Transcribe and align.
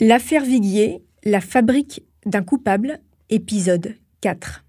L'affaire 0.00 0.42
Viguier, 0.42 1.04
la 1.22 1.42
fabrique 1.42 2.02
d'un 2.24 2.42
coupable, 2.42 2.98
épisode 3.28 3.94
4. 4.22 4.64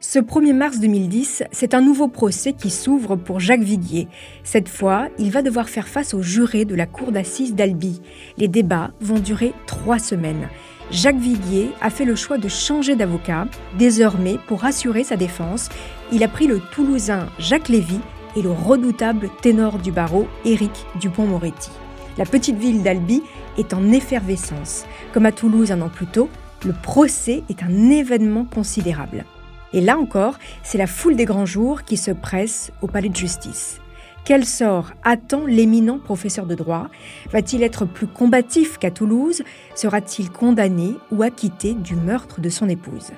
Ce 0.00 0.18
1er 0.18 0.54
mars 0.54 0.80
2010, 0.80 1.44
c'est 1.52 1.74
un 1.74 1.82
nouveau 1.82 2.08
procès 2.08 2.54
qui 2.54 2.70
s'ouvre 2.70 3.16
pour 3.16 3.40
Jacques 3.40 3.60
Viguier. 3.60 4.08
Cette 4.42 4.70
fois, 4.70 5.08
il 5.18 5.30
va 5.30 5.42
devoir 5.42 5.68
faire 5.68 5.86
face 5.86 6.14
aux 6.14 6.22
jurés 6.22 6.64
de 6.64 6.74
la 6.74 6.86
cour 6.86 7.12
d'assises 7.12 7.54
d'Albi. 7.54 8.00
Les 8.38 8.48
débats 8.48 8.92
vont 9.00 9.18
durer 9.18 9.52
trois 9.66 9.98
semaines. 9.98 10.48
Jacques 10.90 11.18
Viguier 11.18 11.70
a 11.82 11.90
fait 11.90 12.06
le 12.06 12.16
choix 12.16 12.38
de 12.38 12.48
changer 12.48 12.96
d'avocat. 12.96 13.48
Désormais, 13.76 14.38
pour 14.46 14.64
assurer 14.64 15.04
sa 15.04 15.16
défense, 15.16 15.68
il 16.10 16.24
a 16.24 16.28
pris 16.28 16.46
le 16.46 16.60
Toulousain 16.72 17.28
Jacques 17.38 17.68
Lévy 17.68 18.00
et 18.36 18.42
le 18.42 18.50
redoutable 18.50 19.30
ténor 19.42 19.78
du 19.78 19.90
barreau 19.90 20.28
Éric 20.44 20.86
Dupont-Moretti. 21.00 21.70
La 22.18 22.24
petite 22.24 22.56
ville 22.56 22.82
d'Albi 22.82 23.22
est 23.58 23.74
en 23.74 23.90
effervescence. 23.90 24.84
Comme 25.12 25.26
à 25.26 25.32
Toulouse 25.32 25.72
un 25.72 25.80
an 25.80 25.88
plus 25.88 26.06
tôt, 26.06 26.28
le 26.64 26.72
procès 26.72 27.42
est 27.48 27.62
un 27.62 27.90
événement 27.90 28.44
considérable. 28.44 29.24
Et 29.72 29.80
là 29.80 29.98
encore, 29.98 30.38
c'est 30.62 30.78
la 30.78 30.86
foule 30.86 31.16
des 31.16 31.24
grands 31.24 31.46
jours 31.46 31.82
qui 31.82 31.96
se 31.96 32.10
presse 32.10 32.72
au 32.82 32.86
palais 32.86 33.08
de 33.08 33.16
justice. 33.16 33.80
Quel 34.24 34.44
sort 34.44 34.92
attend 35.04 35.46
l'éminent 35.46 35.98
professeur 35.98 36.46
de 36.46 36.54
droit? 36.54 36.88
Va-t-il 37.30 37.62
être 37.62 37.84
plus 37.84 38.06
combatif 38.06 38.78
qu'à 38.78 38.90
Toulouse? 38.90 39.42
Sera-t-il 39.74 40.30
condamné 40.30 40.94
ou 41.12 41.22
acquitté 41.22 41.74
du 41.74 41.94
meurtre 41.94 42.40
de 42.40 42.48
son 42.48 42.68
épouse? 42.68 43.12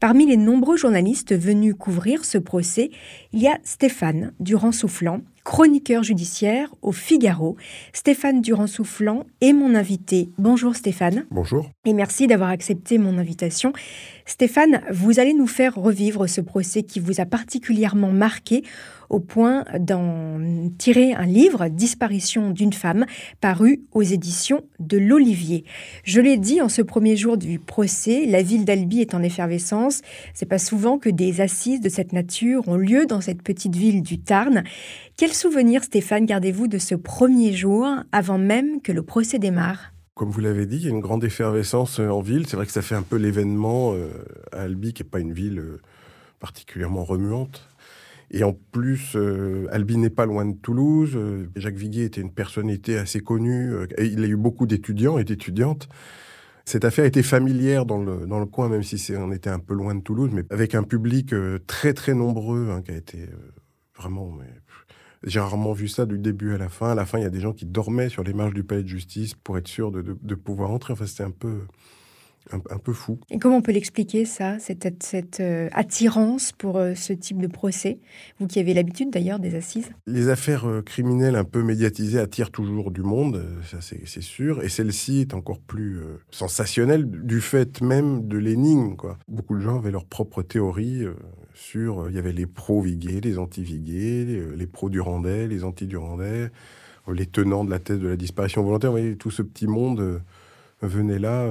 Parmi 0.00 0.26
les 0.26 0.36
nombreux 0.36 0.76
journalistes 0.76 1.36
venus 1.36 1.74
couvrir 1.76 2.24
ce 2.24 2.38
procès, 2.38 2.90
il 3.32 3.40
y 3.40 3.48
a 3.48 3.58
Stéphane 3.64 4.32
Durand-Soufflant, 4.38 5.22
chroniqueur 5.48 6.02
judiciaire 6.02 6.74
au 6.82 6.92
Figaro. 6.92 7.56
Stéphane 7.94 8.42
Durand-Soufflant 8.42 9.24
est 9.40 9.54
mon 9.54 9.74
invité. 9.74 10.28
Bonjour 10.36 10.76
Stéphane. 10.76 11.24
Bonjour. 11.30 11.70
Et 11.86 11.94
merci 11.94 12.26
d'avoir 12.26 12.50
accepté 12.50 12.98
mon 12.98 13.16
invitation. 13.16 13.72
Stéphane, 14.26 14.82
vous 14.90 15.20
allez 15.20 15.32
nous 15.32 15.46
faire 15.46 15.74
revivre 15.74 16.28
ce 16.28 16.42
procès 16.42 16.82
qui 16.82 17.00
vous 17.00 17.18
a 17.18 17.24
particulièrement 17.24 18.12
marqué 18.12 18.62
au 19.08 19.20
point 19.20 19.64
d'en 19.78 20.38
tirer 20.76 21.14
un 21.14 21.24
livre, 21.24 21.68
Disparition 21.68 22.50
d'une 22.50 22.74
femme, 22.74 23.06
paru 23.40 23.82
aux 23.92 24.02
éditions 24.02 24.64
de 24.80 24.98
l'Olivier. 24.98 25.64
Je 26.04 26.20
l'ai 26.20 26.36
dit 26.36 26.60
en 26.60 26.68
ce 26.68 26.82
premier 26.82 27.16
jour 27.16 27.38
du 27.38 27.58
procès, 27.58 28.26
la 28.26 28.42
ville 28.42 28.64
d'Albi 28.64 29.00
est 29.00 29.14
en 29.14 29.22
effervescence. 29.22 30.02
C'est 30.34 30.46
pas 30.46 30.58
souvent 30.58 30.98
que 30.98 31.08
des 31.08 31.40
assises 31.40 31.80
de 31.80 31.88
cette 31.88 32.12
nature 32.12 32.68
ont 32.68 32.76
lieu 32.76 33.06
dans 33.06 33.20
cette 33.20 33.42
petite 33.42 33.76
ville 33.76 34.02
du 34.02 34.18
Tarn. 34.18 34.62
Quel 35.18 35.32
souvenir, 35.32 35.82
Stéphane, 35.82 36.26
gardez-vous 36.26 36.68
de 36.68 36.78
ce 36.78 36.94
premier 36.94 37.52
jour 37.52 37.88
avant 38.12 38.38
même 38.38 38.80
que 38.80 38.92
le 38.92 39.02
procès 39.02 39.40
démarre? 39.40 39.92
Comme 40.14 40.30
vous 40.30 40.38
l'avez 40.38 40.64
dit, 40.64 40.76
il 40.76 40.82
y 40.84 40.86
a 40.86 40.90
une 40.90 41.00
grande 41.00 41.24
effervescence 41.24 41.98
euh, 41.98 42.08
en 42.08 42.20
ville. 42.20 42.46
C'est 42.46 42.54
vrai 42.54 42.66
que 42.66 42.70
ça 42.70 42.82
fait 42.82 42.94
un 42.94 43.02
peu 43.02 43.16
l'événement 43.16 43.94
euh, 43.94 44.10
à 44.52 44.60
Albi, 44.60 44.92
qui 44.92 45.02
n'est 45.02 45.08
pas 45.08 45.18
une 45.18 45.32
ville 45.32 45.58
euh, 45.58 45.80
particulièrement 46.38 47.02
remuante. 47.02 47.68
Et 48.30 48.44
en 48.44 48.52
plus, 48.52 49.16
Albi 49.72 49.96
n'est 49.96 50.08
pas 50.08 50.26
loin 50.26 50.44
de 50.44 50.54
Toulouse. 50.54 51.18
Jacques 51.56 51.78
Viguier 51.78 52.04
était 52.04 52.20
une 52.20 52.30
personnalité 52.30 52.96
assez 52.96 53.18
connue. 53.20 53.72
et 53.96 54.04
il 54.04 54.22
a 54.22 54.28
eu 54.28 54.36
beaucoup 54.36 54.66
d'étudiants 54.66 55.18
et 55.18 55.24
d'étudiantes. 55.24 55.88
Cette 56.64 56.84
affaire 56.84 57.06
était 57.06 57.24
familière 57.24 57.86
dans 57.86 57.98
le, 57.98 58.26
dans 58.26 58.38
le 58.38 58.46
coin, 58.46 58.68
même 58.68 58.82
si 58.84 59.12
on 59.16 59.32
était 59.32 59.50
un 59.50 59.58
peu 59.58 59.74
loin 59.74 59.94
de 59.94 60.02
Toulouse, 60.02 60.30
mais 60.32 60.44
avec 60.50 60.76
un 60.76 60.82
public 60.82 61.34
très 61.66 61.94
très 61.94 62.12
nombreux 62.12 62.68
hein, 62.70 62.82
qui 62.82 62.90
a 62.90 62.96
été 62.96 63.30
vraiment 63.96 64.38
j'ai 65.24 65.40
rarement 65.40 65.72
vu 65.72 65.88
ça 65.88 66.06
du 66.06 66.18
début 66.18 66.54
à 66.54 66.58
la 66.58 66.68
fin. 66.68 66.90
À 66.90 66.94
la 66.94 67.06
fin, 67.06 67.18
il 67.18 67.22
y 67.22 67.26
a 67.26 67.30
des 67.30 67.40
gens 67.40 67.52
qui 67.52 67.66
dormaient 67.66 68.08
sur 68.08 68.22
les 68.24 68.32
marches 68.32 68.54
du 68.54 68.64
palais 68.64 68.82
de 68.82 68.88
justice 68.88 69.34
pour 69.34 69.58
être 69.58 69.68
sûr 69.68 69.90
de, 69.90 70.02
de, 70.02 70.34
pouvoir 70.34 70.70
entrer. 70.70 70.92
Enfin, 70.92 71.06
c'était 71.06 71.24
un 71.24 71.30
peu, 71.30 71.62
un, 72.52 72.78
peu 72.78 72.92
fou. 72.92 73.18
Et 73.30 73.38
comment 73.38 73.56
on 73.56 73.62
peut 73.62 73.72
l'expliquer, 73.72 74.24
ça, 74.24 74.58
cette, 74.58 75.02
cette 75.02 75.40
euh, 75.40 75.68
attirance 75.72 76.52
pour 76.52 76.76
euh, 76.76 76.94
ce 76.94 77.12
type 77.12 77.40
de 77.40 77.48
procès? 77.48 77.98
Vous 78.38 78.46
qui 78.46 78.60
avez 78.60 78.74
l'habitude 78.74 79.10
d'ailleurs 79.10 79.40
des 79.40 79.54
assises? 79.56 79.90
Les 80.06 80.28
affaires 80.28 80.68
euh, 80.68 80.82
criminelles 80.82 81.36
un 81.36 81.44
peu 81.44 81.62
médiatisées 81.62 82.20
attirent 82.20 82.50
toujours 82.50 82.90
du 82.90 83.02
monde, 83.02 83.44
ça 83.68 83.78
c'est 83.80 84.22
sûr. 84.22 84.62
Et 84.62 84.68
celle-ci 84.68 85.20
est 85.20 85.34
encore 85.34 85.60
plus 85.60 86.00
sensationnelle 86.30 87.06
du 87.10 87.40
fait 87.40 87.80
même 87.80 88.28
de 88.28 88.38
l'énigme. 88.38 88.94
Beaucoup 89.26 89.56
de 89.56 89.60
gens 89.60 89.78
avaient 89.78 89.90
leur 89.90 90.04
propre 90.04 90.42
théorie 90.42 91.04
sur. 91.58 92.08
Il 92.08 92.16
y 92.16 92.18
avait 92.18 92.32
les 92.32 92.46
pro-Viguier, 92.46 93.20
les 93.20 93.38
anti-Viguier, 93.38 94.24
les, 94.24 94.56
les 94.56 94.66
pro-Durandais, 94.66 95.46
les 95.46 95.64
anti-Durandais, 95.64 96.50
les 97.08 97.26
tenants 97.26 97.64
de 97.64 97.70
la 97.70 97.78
thèse 97.78 97.98
de 97.98 98.08
la 98.08 98.16
disparition 98.16 98.62
volontaire. 98.62 98.90
Vous 98.90 98.98
voyez, 98.98 99.16
tout 99.16 99.30
ce 99.30 99.42
petit 99.42 99.66
monde 99.66 100.22
venait 100.82 101.18
là 101.18 101.50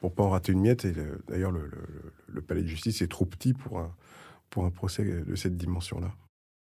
pour 0.00 0.12
pas 0.12 0.24
en 0.24 0.30
rater 0.30 0.52
une 0.52 0.60
miette. 0.60 0.84
Et 0.84 0.92
d'ailleurs, 1.28 1.52
le, 1.52 2.40
palais 2.42 2.62
de 2.62 2.66
justice 2.66 3.00
est 3.02 3.08
trop 3.08 3.24
petit 3.24 3.52
pour 3.52 3.78
un, 3.78 3.94
pour 4.50 4.64
un 4.64 4.70
procès 4.70 5.04
de 5.04 5.34
cette 5.36 5.56
dimension-là. 5.56 6.12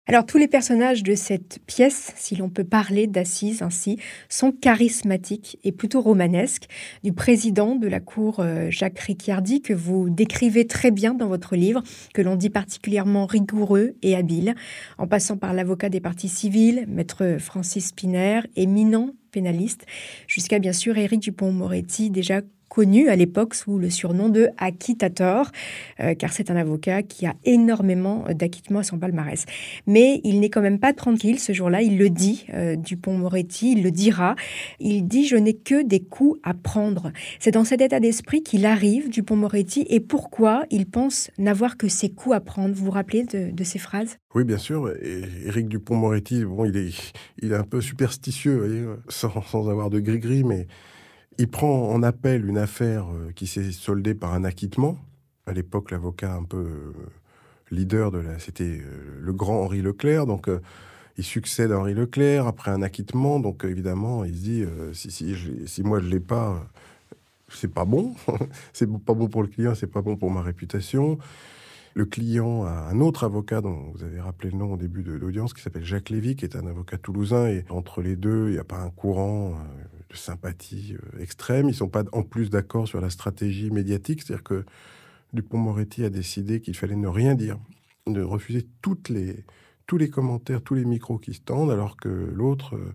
Alors 0.06 0.26
tous 0.26 0.38
les 0.38 0.50
personnages 0.50 1.02
de 1.02 1.16
cette 1.16 1.60
pièce, 1.66 2.12
si 2.18 2.36
l'on 2.36 2.50
peut 2.50 2.66
parler 2.66 3.08
d'assises 3.08 3.62
ainsi, 3.62 4.00
sont 4.28 4.52
charismatiques 4.52 5.58
et 5.64 5.72
plutôt 5.72 6.02
romanesques. 6.02 6.68
Du 7.06 7.14
président 7.14 7.78
de 7.78 7.88
la 7.88 8.02
Cour, 8.02 8.42
euh, 8.42 8.70
Jacques 8.70 9.00
Ricciardi, 9.00 9.62
que 9.62 9.72
vous 9.72 10.10
décrivez 10.10 10.68
très 10.68 10.92
bien 10.92 11.14
dans 11.14 11.28
votre 11.28 11.56
livre, 11.56 11.82
que 12.14 12.22
l'on 12.22 12.36
dit 12.36 12.50
particulièrement 12.50 13.26
rigoureux 13.26 13.96
et 14.02 14.14
habile, 14.14 14.56
en 14.98 15.08
passant 15.08 15.38
par 15.38 15.54
l'avocat 15.54 15.88
des 15.88 16.02
parties 16.02 16.28
civiles, 16.28 16.84
maître 16.90 17.38
Francis 17.40 17.88
Spiner, 17.88 18.42
éminent 18.58 19.12
pénaliste, 19.32 19.86
jusqu'à 20.28 20.60
bien 20.60 20.74
sûr 20.74 20.98
Éric 20.98 21.22
Dupont-Moretti, 21.22 22.10
déjà 22.10 22.42
connu 22.74 23.08
à 23.08 23.16
l'époque 23.16 23.54
sous 23.54 23.78
le 23.78 23.92
surnom 23.92 24.30
de 24.30 24.50
acquittator, 24.58 25.52
euh, 26.00 26.16
car 26.16 26.34
c'est 26.34 26.50
un 26.50 26.56
avocat 26.56 27.04
qui 27.04 27.28
a 27.28 27.36
énormément 27.46 28.26
d'acquittements 28.32 28.80
à 28.80 28.84
son 28.84 28.98
palmarès. 28.98 29.46
Mais 29.86 30.22
il 30.24 30.40
n'est 30.40 30.50
quand 30.50 30.62
même 30.62 30.80
pas 30.80 30.92
tranquille 30.92 31.40
ce 31.40 31.54
jour-là, 31.54 31.84
il 31.84 32.00
le 32.00 32.10
dit, 32.10 32.48
euh, 32.52 32.76
Dupont-Moretti, 32.76 33.74
il 33.74 33.84
le 33.84 33.92
dira. 33.92 34.36
Il 34.80 35.08
dit 35.08 35.28
Je 35.28 35.36
n'ai 35.36 35.54
que 35.54 35.84
des 35.84 36.00
coups 36.00 36.40
à 36.42 36.56
prendre. 36.56 37.12
C'est 37.40 37.52
dans 37.52 37.64
cet 37.64 37.80
état 37.82 38.00
d'esprit 38.00 38.42
qu'il 38.42 38.66
arrive, 38.66 39.08
Dupont-Moretti, 39.08 39.86
et 39.90 40.00
pourquoi 40.00 40.64
il 40.72 40.88
pense 40.88 41.30
n'avoir 41.38 41.78
que 41.78 41.88
ses 41.88 42.10
coups 42.10 42.36
à 42.36 42.40
prendre. 42.40 42.74
Vous 42.74 42.86
vous 42.86 42.92
rappelez 42.92 43.24
de, 43.24 43.64
ces 43.64 43.78
phrases? 43.78 44.18
Oui, 44.34 44.46
bien 44.46 44.58
sûr. 44.58 44.92
Éric 45.46 45.68
Dupont-Moretti, 45.68 46.44
bon, 46.44 46.66
il 46.66 46.76
est, 46.76 47.14
il 47.40 47.52
est 47.52 47.56
un 47.56 47.64
peu 47.64 47.82
superstitieux, 47.82 48.98
sans, 49.10 49.42
sans 49.44 49.70
avoir 49.70 49.92
de 49.92 50.00
gris-gris, 50.00 50.44
mais 50.44 50.66
il 51.38 51.48
prend 51.48 51.90
en 51.90 52.04
appel 52.04 52.46
une 52.46 52.58
affaire 52.58 53.06
euh, 53.12 53.32
qui 53.36 53.48
s'est 53.48 53.72
soldée 53.72 54.14
par 54.14 54.34
un 54.34 54.44
acquittement. 54.44 54.98
À 55.46 55.54
l'époque, 55.54 55.92
l'avocat 55.92 56.34
un 56.34 56.44
peu 56.44 56.58
euh, 56.58 56.94
leader 57.72 58.12
c'était 58.40 58.82
euh, 58.82 59.20
le 59.20 59.34
grand 59.34 59.62
Henri 59.62 59.82
Leclerc. 59.82 60.26
Donc, 60.26 60.50
il 61.18 61.24
succède 61.24 61.72
à 61.72 61.80
Henri 61.80 61.94
Leclerc 61.94 62.48
après 62.48 62.72
un 62.72 62.82
acquittement. 62.82 63.40
Donc, 63.40 63.66
évidemment, 63.66 64.24
il 64.24 64.36
se 64.36 64.42
dit 64.42 64.66
si, 64.94 65.36
si, 65.66 65.84
moi 65.84 66.00
je 66.00 66.08
l'ai 66.08 66.20
pas, 66.20 66.64
c'est 67.50 67.72
pas 67.72 67.86
bon. 67.86 68.16
c'est 68.74 68.90
pas 68.90 69.14
bon 69.14 69.28
pour 69.28 69.42
le 69.42 69.48
client, 69.48 69.76
c'est 69.76 69.88
pas 69.88 70.02
bon 70.02 70.16
pour 70.16 70.32
ma 70.32 70.42
réputation. 70.42 71.18
Le 71.96 72.06
client 72.06 72.64
a 72.64 72.90
un 72.90 73.00
autre 73.02 73.24
avocat 73.24 73.62
dont 73.62 73.92
vous 73.94 74.04
avez 74.04 74.20
rappelé 74.20 74.50
le 74.50 74.58
nom 74.58 74.74
au 74.74 74.78
début 74.78 75.04
de 75.04 75.12
l'audience, 75.12 75.54
qui 75.54 75.62
s'appelle 75.62 75.86
Jacques 75.86 76.10
Lévy, 76.10 76.36
qui 76.36 76.46
est 76.46 76.56
un 76.56 76.66
avocat 76.66 76.98
toulousain. 76.98 77.48
Et 77.48 77.66
entre 77.70 78.02
les 78.02 78.16
deux, 78.16 78.48
il 78.48 78.54
n'y 78.54 78.60
a 78.60 78.64
pas 78.64 78.80
un 78.80 78.90
courant 78.90 79.54
de 80.14 80.18
sympathie 80.18 80.96
euh, 80.96 81.20
extrême. 81.22 81.66
Ils 81.66 81.74
ne 81.74 81.78
sont 81.78 81.90
pas 81.90 82.04
en 82.12 82.24
plus 82.24 82.50
d'accord 82.50 82.88
sur 82.88 83.02
la 83.02 83.10
stratégie 83.10 83.72
médiatique. 83.72 84.22
C'est-à-dire 84.22 84.44
que 84.44 84.66
Dupont-Moretti 85.34 86.04
a 86.06 86.10
décidé 86.10 86.62
qu'il 86.62 86.76
fallait 86.76 86.96
ne 86.96 87.08
rien 87.08 87.36
dire, 87.36 87.58
de 88.08 88.22
refuser 88.22 88.68
toutes 88.82 89.10
les, 89.10 89.44
tous 89.88 89.98
les 89.98 90.10
commentaires, 90.10 90.62
tous 90.62 90.76
les 90.76 90.86
micros 90.86 91.18
qui 91.18 91.34
se 91.34 91.42
tendent, 91.42 91.72
alors 91.72 91.98
que 91.98 92.10
l'autre, 92.10 92.76
euh, 92.76 92.94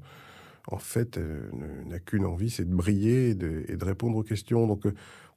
en 0.69 0.79
fait, 0.79 1.19
euh, 1.19 1.51
n'a 1.87 1.99
qu'une 1.99 2.25
envie, 2.25 2.51
c'est 2.51 2.69
de 2.69 2.75
briller 2.75 3.31
et 3.31 3.35
de, 3.35 3.65
et 3.69 3.77
de, 3.77 3.85
répondre 3.85 4.17
aux 4.17 4.23
questions. 4.23 4.67
Donc 4.67 4.85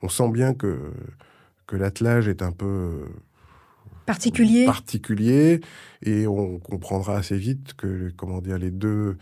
on 0.01 0.09
sent 0.09 0.29
bien 0.29 0.53
que, 0.53 0.91
que 1.67 1.75
l'attelage 1.75 2.27
est 2.27 2.41
un 2.41 2.51
peu 2.51 3.05
particulier. 4.05 4.65
particulier 4.65 5.61
et 6.03 6.27
on 6.27 6.59
comprendra 6.59 7.17
assez 7.17 7.37
vite 7.37 7.73
que 7.75 8.11
comment 8.17 8.41
dire 8.41 8.57
les 8.57 8.71
deux 8.71 9.17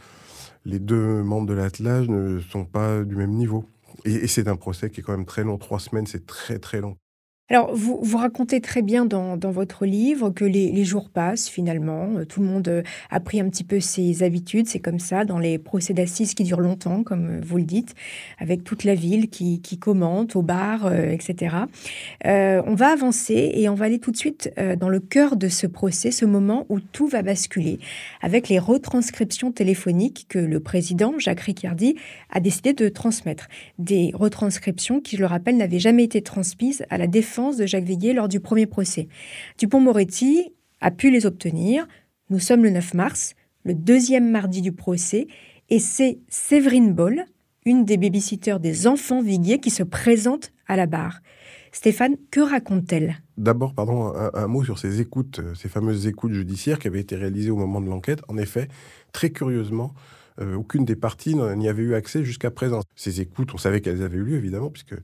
les 0.65 0.79
deux 0.79 1.23
membres 1.23 1.47
de 1.47 1.53
l'attelage 1.53 2.07
ne 2.09 2.39
sont 2.39 2.65
pas 2.65 3.03
du 3.03 3.15
même 3.15 3.31
niveau. 3.31 3.65
Et, 4.05 4.27
c'est 4.27 4.47
un 4.47 4.55
procès 4.55 4.89
qui 4.89 5.01
est 5.01 5.03
quand 5.03 5.17
même 5.17 5.25
très 5.25 5.43
long. 5.43 5.57
Trois 5.57 5.79
semaines, 5.79 6.05
c'est 6.05 6.25
très 6.25 6.59
très 6.59 6.81
long. 6.81 6.97
Alors, 7.51 7.73
vous, 7.73 7.99
vous 8.03 8.17
racontez 8.17 8.61
très 8.61 8.83
bien 8.83 9.05
dans, 9.05 9.35
votre 9.49 9.87
livre 9.87 10.29
que 10.29 10.45
les, 10.45 10.83
jours 10.83 11.09
passent 11.09 11.49
finalement. 11.49 12.09
Euh, 12.17 12.25
tout 12.25 12.41
le 12.41 12.45
monde 12.45 12.67
euh, 12.67 12.83
a 13.09 13.19
pris 13.19 13.41
un 13.41 13.49
petit 13.49 13.63
peu 13.63 13.79
ses 13.79 14.21
habitudes. 14.21 14.67
C'est 14.67 14.79
comme 14.79 14.99
ça 14.99 15.25
dans 15.25 15.39
les 15.39 15.57
procès 15.57 15.95
d'assises 15.95 16.35
qui 16.35 16.43
durent 16.43 16.59
longtemps, 16.59 17.01
comme 17.01 17.37
euh, 17.37 17.41
vous 17.43 17.57
le 17.57 17.63
dites, 17.63 17.95
avec 18.37 18.63
toute 18.63 18.83
la 18.83 18.93
ville 18.93 19.29
qui, 19.29 19.59
commente 19.79 20.35
au 20.35 20.41
bar, 20.41 20.93
etc. 20.93 21.55
on 22.25 22.75
va 22.75 22.87
avancer 22.91 23.51
et 23.53 23.69
on 23.69 23.75
va 23.75 23.85
aller 23.85 23.99
tout 23.99 24.11
de 24.11 24.17
suite 24.17 24.51
dans 24.79 24.89
le 24.89 24.99
cœur 24.99 25.37
de 25.37 25.47
ce 25.47 25.67
procès, 25.67 26.11
ce 26.11 26.25
moment 26.25 26.65
où 26.69 26.79
tout 26.79 27.07
va 27.07 27.21
basculer, 27.21 27.79
avec 28.21 28.49
les 28.49 28.59
retranscriptions 28.59 29.51
téléphoniques 29.51 30.25
que 30.27 30.39
le 30.39 30.59
président, 30.59 31.13
Jacques 31.17 31.41
Riccardi, 31.41 31.95
a 32.31 32.39
décidé 32.41 32.73
de 32.73 32.89
transmettre. 32.89 33.47
Des 33.77 34.11
retranscriptions 34.13 34.99
qui, 34.99 35.15
je 35.15 35.21
le 35.21 35.27
rappelle, 35.27 35.55
n'avaient 35.55 35.79
jamais 35.79 36.03
été 36.03 36.21
transmises 36.21 36.85
à 36.89 36.97
la 36.97 37.07
défense 37.07 37.38
de 37.39 37.65
Jacques 37.65 37.85
Viguier 37.85 38.13
lors 38.13 38.27
du 38.27 38.39
premier 38.39 38.65
procès. 38.65 39.07
Dupont-Moretti 39.57 40.51
a 40.81 40.91
pu 40.91 41.11
les 41.11 41.25
obtenir. 41.25 41.87
Nous 42.29 42.39
sommes 42.39 42.63
le 42.63 42.69
9 42.69 42.93
mars, 42.93 43.35
le 43.63 43.73
deuxième 43.73 44.29
mardi 44.29 44.61
du 44.61 44.71
procès, 44.71 45.27
et 45.69 45.79
c'est 45.79 46.19
Séverine 46.27 46.93
Boll, 46.93 47.25
une 47.65 47.85
des 47.85 47.97
babysitters 47.97 48.59
des 48.59 48.87
enfants 48.87 49.21
Viguier, 49.21 49.59
qui 49.59 49.69
se 49.69 49.83
présente 49.83 50.51
à 50.67 50.75
la 50.75 50.85
barre. 50.85 51.21
Stéphane, 51.71 52.15
que 52.31 52.39
raconte-t-elle? 52.39 53.17
D'abord, 53.37 53.73
pardon, 53.73 54.13
un, 54.15 54.47
mot 54.47 54.63
sur 54.63 54.79
ces 54.79 55.01
écoutes, 55.01 55.39
euh, 55.39 55.53
ces 55.53 55.69
fameuses 55.69 56.07
écoutes 56.07 56.33
judiciaires 56.33 56.79
qui 56.79 56.87
avaient 56.87 56.99
été 56.99 57.15
réalisées 57.15 57.51
au 57.51 57.55
moment 57.55 57.79
de 57.79 57.87
l'enquête. 57.87 58.21
En 58.27 58.37
effet, 58.37 58.67
très 59.11 59.29
curieusement, 59.29 59.93
euh, 60.41 60.55
aucune 60.55 60.83
des 60.83 60.95
parties 60.95 61.35
n'y 61.35 61.69
avait 61.69 61.83
eu 61.83 61.93
accès 61.93 62.23
jusqu'à 62.23 62.49
présent. 62.49 62.81
Ces 62.95 63.21
écoutes, 63.21 63.53
on 63.53 63.57
savait 63.57 63.81
qu'elles 63.81 64.03
avaient 64.03 64.17
eu 64.17 64.23
lieu, 64.23 64.37
évidemment, 64.37 64.69
puisque 64.69 64.95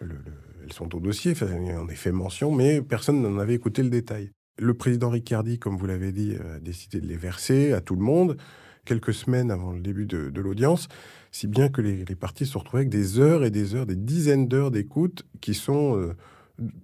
le 0.00 0.16
elles 0.62 0.72
sont 0.72 0.94
au 0.94 1.00
dossier, 1.00 1.34
il 1.40 1.76
en 1.76 1.88
est 1.88 1.94
fait 1.94 2.12
mention, 2.12 2.52
mais 2.52 2.82
personne 2.82 3.22
n'en 3.22 3.38
avait 3.38 3.54
écouté 3.54 3.82
le 3.82 3.90
détail. 3.90 4.30
Le 4.58 4.74
président 4.74 5.10
Riccardi, 5.10 5.58
comme 5.58 5.76
vous 5.76 5.86
l'avez 5.86 6.12
dit, 6.12 6.36
a 6.36 6.60
décidé 6.60 7.00
de 7.00 7.06
les 7.06 7.16
verser 7.16 7.72
à 7.72 7.80
tout 7.80 7.94
le 7.94 8.02
monde 8.02 8.36
quelques 8.84 9.14
semaines 9.14 9.50
avant 9.50 9.72
le 9.72 9.80
début 9.80 10.06
de, 10.06 10.40
l'audience, 10.40 10.88
si 11.30 11.46
bien 11.46 11.68
que 11.68 11.80
les, 11.80 12.04
parties 12.16 12.46
se 12.46 12.58
retrouvaient 12.58 12.82
avec 12.82 12.90
des 12.90 13.18
heures 13.18 13.44
et 13.44 13.50
des 13.50 13.74
heures, 13.74 13.86
des 13.86 13.96
dizaines 13.96 14.48
d'heures 14.48 14.70
d'écoute 14.70 15.24
qui 15.40 15.54
sont, 15.54 15.96
euh, 15.96 16.16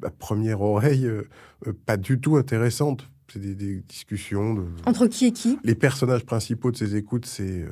à 0.02 0.10
première 0.10 0.60
oreille, 0.60 1.06
euh, 1.06 1.28
euh, 1.66 1.72
pas 1.84 1.96
du 1.96 2.20
tout 2.20 2.36
intéressantes. 2.36 3.10
C'est 3.32 3.40
des, 3.40 3.80
discussions. 3.80 4.54
De... 4.54 4.64
Entre 4.84 5.08
qui 5.08 5.26
et 5.26 5.32
qui? 5.32 5.58
Les 5.64 5.74
personnages 5.74 6.24
principaux 6.24 6.70
de 6.70 6.76
ces 6.76 6.94
écoutes, 6.94 7.26
c'est 7.26 7.64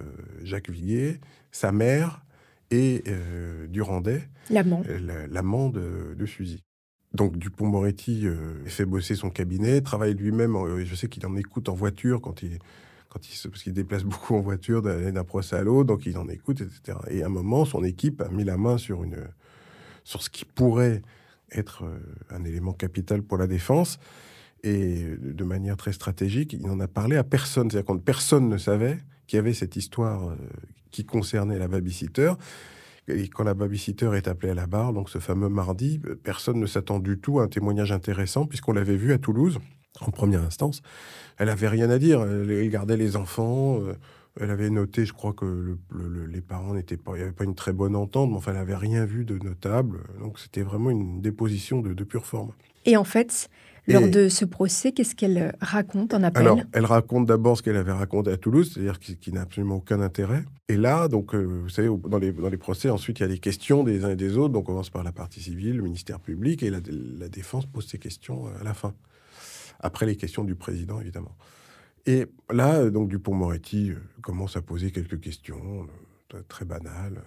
Jacques 0.42 0.68
Viguier, 0.68 1.20
sa 1.52 1.70
mère, 1.70 2.23
et 2.74 3.04
euh, 3.06 3.66
Durandet, 3.68 4.28
l'amant, 4.50 4.82
euh, 4.88 5.26
l'amant 5.30 5.68
de, 5.68 6.14
de, 6.18 6.26
Suzy. 6.26 6.62
Donc 7.12 7.36
Dupont-Moretti 7.36 8.26
euh, 8.26 8.64
fait 8.66 8.84
bosser 8.84 9.14
son 9.14 9.30
cabinet, 9.30 9.80
travaille 9.80 10.14
lui-même. 10.14 10.56
je 10.84 10.94
sais 10.94 11.08
qu'il 11.08 11.24
en 11.26 11.36
écoute 11.36 11.68
en 11.68 11.74
voiture 11.74 12.20
quand 12.20 12.42
il, 12.42 12.58
quand 13.08 13.28
il 13.28 13.34
se, 13.34 13.46
parce 13.46 13.62
qu'il 13.62 13.72
déplace 13.72 14.02
beaucoup 14.04 14.34
en 14.34 14.40
voiture 14.40 14.82
d'un 14.82 15.24
procès 15.24 15.56
à 15.56 15.62
l'autre, 15.62 15.86
donc 15.86 16.06
il 16.06 16.18
en 16.18 16.28
écoute, 16.28 16.60
etc. 16.60 16.98
Et 17.10 17.22
à 17.22 17.26
un 17.26 17.30
moment, 17.30 17.64
son 17.64 17.84
équipe 17.84 18.20
a 18.20 18.28
mis 18.28 18.44
la 18.44 18.56
main 18.56 18.76
sur 18.76 19.04
une, 19.04 19.18
sur 20.02 20.22
ce 20.22 20.30
qui 20.30 20.44
pourrait 20.44 21.02
être 21.52 21.84
un 22.30 22.44
élément 22.44 22.72
capital 22.72 23.22
pour 23.22 23.38
la 23.38 23.46
défense. 23.46 23.98
Et 24.64 25.04
de 25.20 25.44
manière 25.44 25.76
très 25.76 25.92
stratégique, 25.92 26.54
il 26.54 26.62
n'en 26.62 26.80
a 26.80 26.88
parlé 26.88 27.16
à 27.16 27.22
personne. 27.22 27.70
C'est-à-dire 27.70 27.94
que 27.94 28.00
personne 28.00 28.48
ne 28.48 28.56
savait 28.56 28.98
qu'il 29.26 29.36
y 29.36 29.40
avait 29.40 29.54
cette 29.54 29.76
histoire 29.76 30.36
qui 30.90 31.04
concernait 31.04 31.58
la 31.58 31.68
babysitter. 31.68 32.32
Et 33.08 33.28
quand 33.28 33.44
la 33.44 33.54
babysitter 33.54 34.10
est 34.14 34.28
appelée 34.28 34.50
à 34.50 34.54
la 34.54 34.66
barre, 34.66 34.92
donc 34.92 35.10
ce 35.10 35.18
fameux 35.18 35.48
mardi, 35.48 36.00
personne 36.22 36.58
ne 36.58 36.66
s'attend 36.66 37.00
du 37.00 37.18
tout 37.18 37.40
à 37.40 37.44
un 37.44 37.48
témoignage 37.48 37.92
intéressant, 37.92 38.46
puisqu'on 38.46 38.72
l'avait 38.72 38.96
vu 38.96 39.12
à 39.12 39.18
Toulouse, 39.18 39.58
en 40.00 40.10
première 40.10 40.42
instance. 40.42 40.82
Elle 41.36 41.50
avait 41.50 41.68
rien 41.68 41.90
à 41.90 41.98
dire. 41.98 42.22
Elle 42.22 42.68
gardait 42.70 42.96
les 42.96 43.16
enfants. 43.16 43.80
Euh, 43.80 43.94
elle 44.40 44.50
avait 44.50 44.70
noté, 44.70 45.04
je 45.04 45.12
crois 45.12 45.32
que 45.32 45.76
les 46.28 46.40
parents 46.40 46.74
n'étaient 46.74 46.96
pas, 46.96 47.12
il 47.12 47.18
n'y 47.18 47.22
avait 47.22 47.32
pas 47.32 47.44
une 47.44 47.54
très 47.54 47.72
bonne 47.72 47.94
entente, 47.94 48.30
mais 48.30 48.36
enfin, 48.36 48.50
elle 48.50 48.58
n'avait 48.58 48.74
rien 48.74 49.04
vu 49.04 49.24
de 49.24 49.38
notable. 49.38 50.00
Donc, 50.18 50.40
c'était 50.40 50.62
vraiment 50.62 50.90
une 50.90 51.20
déposition 51.20 51.82
de 51.82 52.04
pure 52.04 52.26
forme. 52.26 52.50
Et 52.84 52.96
en 52.96 53.04
fait, 53.04 53.48
lors 53.86 54.08
de 54.08 54.28
ce 54.28 54.44
procès, 54.44 54.92
qu'est-ce 54.92 55.14
qu'elle 55.14 55.54
raconte 55.60 56.14
en 56.14 56.22
appel? 56.22 56.42
Alors, 56.42 56.60
elle 56.72 56.86
raconte 56.86 57.26
d'abord 57.26 57.58
ce 57.58 57.62
qu'elle 57.62 57.76
avait 57.76 57.92
raconté 57.92 58.30
à 58.30 58.36
Toulouse, 58.36 58.72
c'est-à-dire 58.72 58.98
qui, 58.98 59.32
n'a 59.32 59.42
absolument 59.42 59.76
aucun 59.76 60.00
intérêt. 60.00 60.44
Et 60.68 60.76
là, 60.76 61.08
donc, 61.08 61.34
euh, 61.34 61.42
vous 61.62 61.68
savez, 61.68 61.88
dans 62.08 62.18
les, 62.18 62.32
dans 62.32 62.48
les 62.48 62.56
procès, 62.56 62.88
ensuite, 62.88 63.18
il 63.20 63.22
y 63.22 63.26
a 63.26 63.28
des 63.28 63.38
questions 63.38 63.84
des 63.84 64.04
uns 64.04 64.10
et 64.10 64.16
des 64.16 64.36
autres. 64.38 64.52
Donc, 64.52 64.64
on 64.64 64.72
commence 64.72 64.90
par 64.90 65.04
la 65.04 65.12
partie 65.12 65.40
civile, 65.40 65.76
le 65.76 65.82
ministère 65.82 66.20
public, 66.20 66.62
et 66.62 66.70
la, 66.70 66.80
la 67.18 67.28
défense 67.28 67.66
pose 67.66 67.86
ses 67.86 67.98
questions 67.98 68.46
euh, 68.46 68.60
à 68.60 68.64
la 68.64 68.74
fin. 68.74 68.94
Après 69.80 70.06
les 70.06 70.16
questions 70.16 70.44
du 70.44 70.54
président, 70.54 71.00
évidemment. 71.00 71.36
Et 72.06 72.26
là, 72.50 72.76
euh, 72.76 72.90
donc, 72.90 73.08
Dupont-Moretti 73.08 73.92
commence 74.22 74.56
à 74.56 74.62
poser 74.62 74.90
quelques 74.90 75.20
questions 75.20 75.86
très 76.48 76.64
banales. 76.64 77.22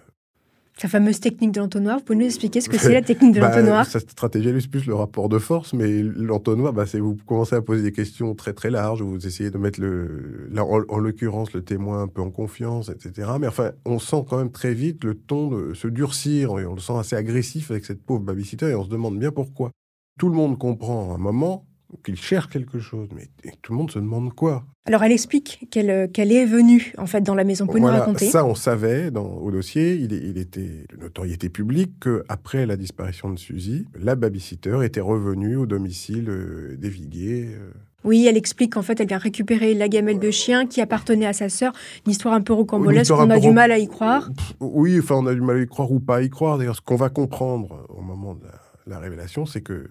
Sa 0.80 0.86
fameuse 0.86 1.18
technique 1.18 1.50
de 1.50 1.60
l'entonnoir, 1.60 1.98
vous 1.98 2.04
pouvez 2.04 2.18
nous 2.18 2.26
expliquer 2.26 2.60
ce 2.60 2.68
que 2.68 2.78
c'est 2.78 2.92
la 2.92 3.02
technique 3.02 3.34
de 3.34 3.40
bah, 3.40 3.48
l'entonnoir? 3.48 3.84
Sa 3.84 3.98
stratégie, 3.98 4.48
elle 4.48 4.68
plus 4.68 4.86
le 4.86 4.94
rapport 4.94 5.28
de 5.28 5.38
force, 5.38 5.72
mais 5.72 6.02
l'entonnoir, 6.02 6.72
bah, 6.72 6.86
c'est 6.86 7.00
vous 7.00 7.16
commencez 7.26 7.56
à 7.56 7.62
poser 7.62 7.82
des 7.82 7.90
questions 7.90 8.36
très 8.36 8.52
très 8.52 8.70
larges, 8.70 9.02
vous 9.02 9.26
essayez 9.26 9.50
de 9.50 9.58
mettre, 9.58 9.80
le, 9.80 10.48
en, 10.56 10.98
l'occurrence, 10.98 11.52
le 11.52 11.62
témoin 11.62 12.02
un 12.02 12.06
peu 12.06 12.22
en 12.22 12.30
confiance, 12.30 12.90
etc. 12.90 13.28
Mais 13.40 13.48
enfin, 13.48 13.72
on 13.84 13.98
sent 13.98 14.24
quand 14.28 14.38
même 14.38 14.52
très 14.52 14.72
vite 14.72 15.02
le 15.02 15.14
ton 15.14 15.48
de 15.48 15.74
se 15.74 15.88
durcir, 15.88 16.60
et 16.60 16.66
on 16.66 16.74
le 16.74 16.80
sent 16.80 16.96
assez 16.96 17.16
agressif 17.16 17.72
avec 17.72 17.84
cette 17.84 18.02
pauvre 18.02 18.22
babysitter, 18.22 18.68
et 18.68 18.74
on 18.76 18.84
se 18.84 18.88
demande 18.88 19.18
bien 19.18 19.32
pourquoi. 19.32 19.72
Tout 20.16 20.28
le 20.28 20.36
monde 20.36 20.58
comprend 20.58 21.10
à 21.10 21.14
un 21.16 21.18
moment 21.18 21.67
qu'il 22.04 22.16
cherche 22.16 22.48
quelque 22.48 22.78
chose. 22.78 23.08
Mais 23.14 23.28
tout 23.62 23.72
le 23.72 23.78
monde 23.78 23.90
se 23.90 23.98
demande 23.98 24.34
quoi. 24.34 24.64
Alors 24.84 25.02
elle 25.02 25.12
explique 25.12 25.66
qu'elle 25.70 25.90
euh, 25.90 26.06
est 26.16 26.46
venue 26.46 26.92
en 26.98 27.06
fait 27.06 27.20
dans 27.20 27.34
la 27.34 27.44
maison. 27.44 27.66
Vous 27.66 27.78
nous 27.78 27.86
raconter 27.86 28.26
Ça, 28.26 28.44
on 28.44 28.54
savait 28.54 29.10
dans, 29.10 29.26
au 29.26 29.50
dossier. 29.50 29.94
Il, 29.94 30.12
il 30.12 30.38
était 30.38 30.84
de 30.90 30.96
notoriété 31.00 31.48
publique 31.48 31.92
qu'après 32.00 32.66
la 32.66 32.76
disparition 32.76 33.30
de 33.30 33.38
Suzy, 33.38 33.86
la 33.98 34.14
babysitter 34.14 34.78
était 34.84 35.00
revenue 35.00 35.56
au 35.56 35.66
domicile 35.66 36.28
euh, 36.28 36.76
des 36.76 36.88
Viguiers. 36.88 37.48
Euh. 37.52 37.70
Oui, 38.04 38.26
elle 38.28 38.36
explique 38.36 38.74
qu'en 38.74 38.82
fait, 38.82 39.00
elle 39.00 39.08
vient 39.08 39.18
récupérer 39.18 39.74
la 39.74 39.88
gamelle 39.88 40.20
de 40.20 40.30
chien 40.30 40.66
qui 40.66 40.80
appartenait 40.80 41.26
à 41.26 41.32
sa 41.32 41.48
sœur. 41.48 41.72
Une 42.06 42.12
histoire 42.12 42.32
un 42.32 42.40
peu 42.40 42.52
rocambolesque, 42.52 43.12
on 43.12 43.28
a 43.28 43.40
du 43.40 43.50
mal 43.50 43.72
à 43.72 43.78
y 43.78 43.88
croire. 43.88 44.30
Oui, 44.60 44.98
enfin, 45.00 45.16
on 45.16 45.26
a 45.26 45.34
du 45.34 45.40
mal 45.40 45.56
à 45.56 45.60
y 45.60 45.66
croire 45.66 45.90
ou 45.90 45.98
pas 45.98 46.16
à 46.16 46.22
y 46.22 46.30
croire. 46.30 46.58
D'ailleurs, 46.58 46.76
ce 46.76 46.80
qu'on 46.80 46.96
va 46.96 47.08
comprendre 47.08 47.86
au 47.88 48.00
moment 48.00 48.34
de 48.34 48.46
la 48.86 49.00
révélation, 49.00 49.46
c'est 49.46 49.62
que 49.62 49.88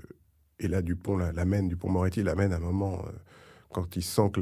et 0.59 0.67
là, 0.67 0.81
Dupont 0.81 1.17
l'amène, 1.17 1.67
Dupont-Moretti 1.67 2.23
l'amène 2.23 2.51
à 2.51 2.57
un 2.57 2.59
moment 2.59 3.03
euh, 3.05 3.11
quand 3.71 3.95
il 3.95 4.03
sent 4.03 4.31
que 4.33 4.41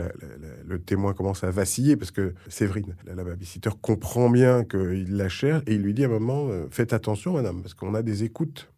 le 0.65 0.79
témoin 0.79 1.13
commence 1.13 1.44
à 1.44 1.51
vaciller, 1.51 1.97
parce 1.97 2.12
que 2.12 2.33
Séverine, 2.47 2.95
la, 3.06 3.23
babysitter, 3.23 3.71
comprend 3.81 4.29
bien 4.29 4.63
qu'il 4.63 5.17
la 5.17 5.29
cherche, 5.29 5.63
et 5.67 5.75
il 5.75 5.81
lui 5.81 5.94
dit 5.94 6.03
à 6.03 6.07
un 6.07 6.12
moment, 6.12 6.47
euh, 6.47 6.67
faites 6.71 6.94
attention, 6.94 7.33
madame, 7.33 7.61
parce 7.61 7.73
qu'on 7.73 7.95
a 7.95 8.01
des 8.01 8.23
écoutes. 8.23 8.71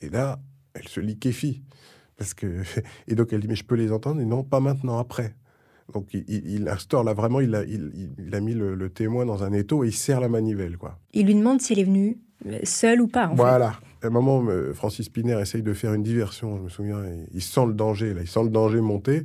Et 0.00 0.08
là, 0.08 0.38
elle 0.74 0.88
se 0.88 1.00
liquéfie. 1.00 1.62
Parce 2.16 2.34
que... 2.34 2.62
Et 3.08 3.14
donc 3.14 3.32
elle 3.32 3.40
dit, 3.40 3.48
mais 3.48 3.56
je 3.56 3.64
peux 3.64 3.74
les 3.74 3.92
entendre, 3.92 4.20
et 4.20 4.24
non, 4.24 4.44
pas 4.44 4.60
maintenant, 4.60 4.98
après. 4.98 5.34
Donc 5.92 6.14
il, 6.14 6.68
instaure 6.68 7.02
là 7.02 7.14
vraiment, 7.14 7.40
il 7.40 7.54
a, 7.54 7.64
il, 7.64 8.32
a 8.32 8.40
mis 8.40 8.54
le, 8.54 8.88
témoin 8.90 9.26
dans 9.26 9.42
un 9.42 9.52
étau 9.52 9.82
et 9.82 9.88
il 9.88 9.92
serre 9.92 10.20
la 10.20 10.28
manivelle. 10.28 10.76
quoi. 10.76 10.98
Il 11.12 11.26
lui 11.26 11.34
demande 11.34 11.60
s'il 11.60 11.80
est 11.80 11.84
venu 11.84 12.18
seul 12.62 13.00
ou 13.00 13.08
pas. 13.08 13.28
En 13.28 13.34
voilà. 13.34 13.80
À 14.02 14.06
un 14.06 14.10
moment, 14.10 14.44
euh, 14.48 14.72
Francis 14.72 15.08
Piner 15.08 15.40
essaye 15.40 15.62
de 15.62 15.72
faire 15.72 15.94
une 15.94 16.02
diversion, 16.02 16.56
je 16.56 16.62
me 16.62 16.68
souviens. 16.68 17.02
Il 17.32 17.42
sent 17.42 17.66
le 17.66 17.74
danger, 17.74 18.14
là. 18.14 18.22
Il 18.22 18.28
sent 18.28 18.44
le 18.44 18.50
danger 18.50 18.80
monter. 18.80 19.24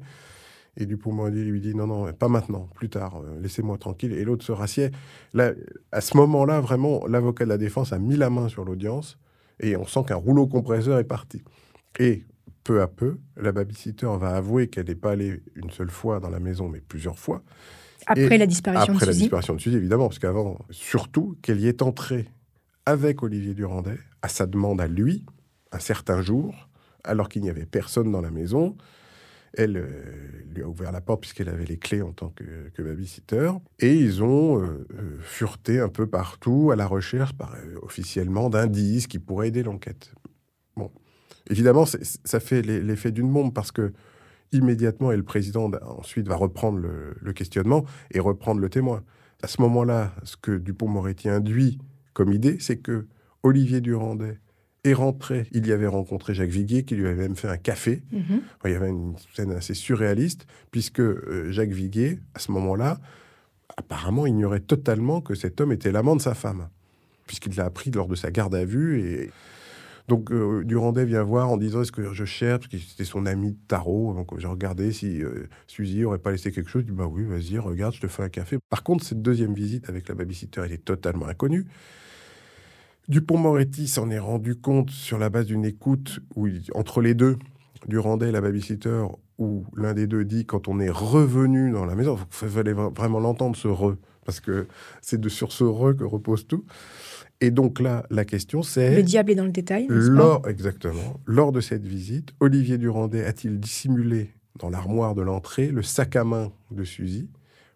Et 0.78 0.86
Dupont-Moretti 0.86 1.44
lui 1.44 1.62
dit 1.62 1.74
non, 1.74 1.88
non, 1.88 2.12
pas 2.12 2.28
maintenant, 2.28 2.68
plus 2.76 2.90
tard, 2.90 3.22
euh, 3.24 3.40
laissez-moi 3.40 3.78
tranquille. 3.78 4.12
Et 4.12 4.26
l'autre 4.26 4.44
se 4.44 4.52
rassied. 4.52 4.92
Là, 5.34 5.54
à 5.92 6.02
ce 6.02 6.18
moment-là, 6.18 6.60
vraiment, 6.60 7.06
l'avocat 7.08 7.46
de 7.46 7.50
la 7.50 7.58
défense 7.58 7.94
a 7.94 8.00
mis 8.00 8.18
la 8.18 8.30
main 8.30 8.50
sur 8.50 8.66
l'audience 8.66 9.18
et 9.62 9.78
on 9.78 9.86
sent 9.86 10.02
qu'un 10.08 10.16
rouleau 10.16 10.48
compresseur 10.48 11.00
est 11.00 11.06
parti. 11.06 11.42
Et 12.00 12.26
peu 12.64 12.82
à 12.82 12.88
peu, 12.88 13.20
la 13.38 13.52
babysitter 13.52 14.10
va 14.20 14.36
avouer 14.36 14.68
qu'elle 14.68 14.88
n'est 14.88 14.96
pas 14.96 15.12
allée 15.12 15.42
une 15.56 15.70
seule 15.70 15.90
fois 15.90 16.20
dans 16.20 16.30
la 16.30 16.40
maison, 16.40 16.68
mais 16.68 16.82
plusieurs 16.82 17.18
fois. 17.18 17.42
Après 18.08 18.38
la 18.38 18.46
disparition 18.46 18.94
de 18.94 19.00
Suzy. 19.00 19.04
Après 19.04 19.06
la 19.06 19.20
disparition 19.20 19.56
de 19.56 19.60
Suzy, 19.60 19.78
évidemment, 19.78 20.08
parce 20.08 20.20
qu'avant, 20.20 20.60
surtout 20.72 21.38
qu'elle 21.42 21.62
y 21.62 21.68
est 21.68 21.82
entrée 21.82 22.28
avec 22.86 23.24
Olivier 23.24 23.54
Durandet, 23.54 24.00
à 24.22 24.28
sa 24.28 24.46
demande 24.46 24.80
à 24.82 24.88
lui, 24.88 25.26
un 25.72 25.80
certain 25.80 26.22
jour, 26.22 26.70
alors 27.04 27.30
qu'il 27.30 27.42
n'y 27.42 27.50
avait 27.50 27.66
personne 27.66 28.12
dans 28.12 28.22
la 28.22 28.32
maison. 28.32 28.76
Elle 29.58 29.78
euh, 29.78 29.88
lui 30.54 30.64
a 30.64 30.68
ouvert 30.68 30.92
la 30.92 31.02
porte 31.02 31.22
puisqu'elle 31.22 31.50
avait 31.50 31.66
les 31.66 31.78
clés 31.78 32.02
en 32.02 32.12
tant 32.12 32.30
que, 32.30 32.70
que 32.74 32.82
babysitter. 32.82 33.52
Et 33.80 33.94
ils 33.94 34.22
ont 34.22 34.62
euh, 34.62 34.86
euh, 34.94 35.18
fureté 35.22 35.80
un 35.80 35.88
peu 35.88 36.08
partout 36.08 36.72
à 36.72 36.76
la 36.76 36.86
recherche, 36.86 37.34
par, 37.34 37.56
officiellement, 37.82 38.50
d'indices 38.50 39.08
qui 39.08 39.20
pourraient 39.20 39.48
aider 39.48 39.64
l'enquête. 39.64 40.14
Bon, 40.76 40.92
évidemment, 41.50 41.86
ça 41.86 42.40
fait 42.40 42.62
l'effet 42.62 43.12
d'une 43.12 43.32
bombe 43.32 43.54
parce 43.54 43.72
que 43.72 43.94
immédiatement, 44.52 45.12
et 45.12 45.18
le 45.18 45.24
président 45.24 45.72
ensuite 45.86 46.28
va 46.28 46.36
reprendre 46.36 46.80
le 46.80 47.34
questionnement 47.34 47.86
et 48.12 48.20
reprendre 48.20 48.60
le 48.62 48.70
témoin. 48.70 49.04
À 49.42 49.48
ce 49.48 49.62
moment-là, 49.62 50.14
ce 50.24 50.38
que 50.38 50.58
Dupont-Moretti 50.58 51.30
induit 51.30 51.80
comme 52.16 52.32
idée, 52.32 52.58
c'est 52.60 52.78
que 52.78 53.06
Olivier 53.44 53.82
Durandet 53.82 54.40
est 54.86 54.94
rentré. 54.94 55.48
Il 55.52 55.68
y 55.68 55.74
avait 55.74 55.86
rencontré 55.86 56.34
Jacques 56.34 56.50
Viguier, 56.50 56.84
qui 56.84 56.96
lui 56.96 57.06
avait 57.06 57.24
même 57.24 57.36
fait 57.36 57.50
un 57.50 57.58
café. 57.58 58.02
Mhm. 58.12 58.42
il 58.64 58.72
y 58.72 58.76
avait 58.76 58.90
une 58.90 59.16
scène 59.36 59.52
assez 59.52 59.74
surréaliste, 59.74 60.48
puisque 60.72 61.02
euh, 61.02 61.52
Jacques 61.52 61.72
Viguier, 61.72 62.20
à 62.34 62.40
ce 62.40 62.52
moment-là, 62.54 63.00
apparemment 63.76 64.26
ignorait 64.26 64.62
totalement 64.62 65.20
que 65.22 65.36
cet 65.36 65.60
homme 65.60 65.74
était 65.74 65.92
l'amant 65.92 66.16
de 66.16 66.22
sa 66.22 66.34
femme, 66.34 66.70
puisqu'il 67.28 67.54
l'a 67.56 67.66
appris 67.66 67.92
lors 67.92 68.08
de 68.08 68.16
sa 68.16 68.32
garde 68.32 68.56
à 68.56 68.64
vue. 68.64 69.02
Et 69.02 69.32
donc 70.08 70.32
euh, 70.32 70.64
Durandais 70.64 71.06
vient 71.06 71.24
voir 71.24 71.50
en 71.50 71.58
disant 71.58 71.82
est-ce 71.82 71.92
que 71.92 72.14
je 72.14 72.26
cherche, 72.26 72.70
parce 72.70 72.84
que 72.84 72.90
c'était 72.90 73.06
son 73.06 73.26
ami 73.26 73.56
tarot. 73.68 74.14
Donc 74.14 74.38
j'ai 74.38 74.48
regardé 74.48 74.92
si 74.92 75.24
euh, 75.24 75.48
Suzy 75.68 76.04
aurait 76.06 76.20
pas 76.20 76.32
laissé 76.32 76.52
quelque 76.52 76.70
chose. 76.70 76.84
Il 76.86 76.92
dit 76.92 76.98
bah 76.98 77.08
oui, 77.08 77.24
vas-y, 77.26 77.58
regarde, 77.58 77.94
je 77.96 78.02
te 78.02 78.08
fais 78.08 78.24
un 78.24 78.30
café. 78.30 78.58
Par 78.70 78.84
contre, 78.84 79.04
cette 79.04 79.22
deuxième 79.22 79.54
visite 79.54 79.90
avec 79.90 80.08
la 80.08 80.16
babysitter, 80.16 80.62
elle 80.66 80.74
est 80.74 80.86
totalement 80.86 81.28
inconnue. 81.28 81.66
Dupont-Moretti 83.08 83.88
s'en 83.88 84.10
est 84.10 84.20
rendu 84.20 84.56
compte 84.56 84.90
sur 84.90 85.18
la 85.18 85.30
base 85.30 85.46
d'une 85.46 85.66
écoute 85.66 86.20
où, 86.36 86.48
entre 86.74 87.02
les 87.02 87.14
deux, 87.14 87.38
Durandais 87.88 88.30
et 88.30 88.32
la 88.32 88.42
babysitter, 88.42 89.04
où 89.38 89.66
l'un 89.76 89.94
des 89.94 90.08
deux 90.08 90.26
dit 90.26 90.46
quand 90.46 90.68
on 90.68 90.80
est 90.80 90.90
revenu 90.90 91.72
dans 91.72 91.86
la 91.86 91.94
maison, 91.94 92.18
il 92.42 92.48
fallait 92.50 92.74
vra- 92.74 92.92
vraiment 92.92 93.20
l'entendre 93.20 93.56
ce 93.56 93.68
re, 93.68 93.96
parce 94.26 94.40
que 94.40 94.68
c'est 95.02 95.22
de 95.22 95.30
sur 95.30 95.52
ce 95.52 95.64
re 95.64 95.96
que 95.96 96.04
repose 96.04 96.48
tout. 96.48 96.66
Et 97.42 97.52
donc 97.52 97.80
là, 97.80 98.06
la 98.10 98.26
question 98.26 98.64
c'est 98.64 98.96
Le 98.96 99.04
diable 99.04 99.32
est 99.32 99.36
dans 99.36 99.46
le 99.46 99.52
détail. 99.52 99.88
lors, 99.90 100.48
exactement, 100.48 101.20
lors 101.26 101.52
de 101.52 101.62
cette 101.62 101.86
visite, 101.86 102.30
Olivier 102.40 102.78
Durandais 102.78 103.26
a-t-il 103.26 103.60
dissimulé 103.60 104.32
dans 104.58 104.70
l'armoire 104.70 105.16
de 105.16 105.22
l'entrée 105.22 105.68
le 105.68 105.84
sac 105.84 106.16
à 106.16 106.24
main 106.24 106.52
de 106.72 106.84
Suzy 106.84 107.30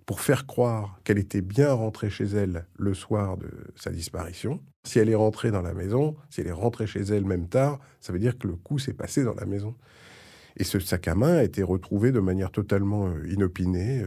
pour 0.06 0.22
faire 0.22 0.48
croire 0.48 1.00
qu'elle 1.04 1.20
était 1.20 1.42
bien 1.42 1.72
rentrée 1.74 2.10
chez 2.10 2.26
elle 2.26 2.66
le 2.78 2.94
soir 2.94 3.38
de 3.38 3.50
sa 3.76 3.92
disparition? 3.92 4.62
Si 4.86 4.98
elle 4.98 5.10
est 5.10 5.16
rentrée 5.16 5.52
dans 5.52 5.62
la 5.62 5.74
maison, 5.74 6.16
si 6.30 6.42
elle 6.42 6.48
est 6.48 6.52
rentrée 6.52 6.88
chez 6.88 7.02
elle 7.02 7.26
même 7.26 7.48
tard, 7.48 7.80
ça 8.00 8.14
veut 8.14 8.20
dire 8.20 8.38
que 8.38 8.48
le 8.48 8.56
coup 8.56 8.80
s'est 8.80 8.94
passé 8.94 9.24
dans 9.24 9.36
la 9.36 9.46
maison. 9.46 9.76
Et 10.56 10.64
ce 10.64 10.80
sac 10.80 11.08
à 11.08 11.16
main 11.16 11.38
a 11.38 11.44
été 11.44 11.64
retrouvé 11.64 12.12
de 12.12 12.20
manière 12.20 12.52
totalement 12.52 13.08
euh, 13.08 13.28
inopinée. 13.30 14.04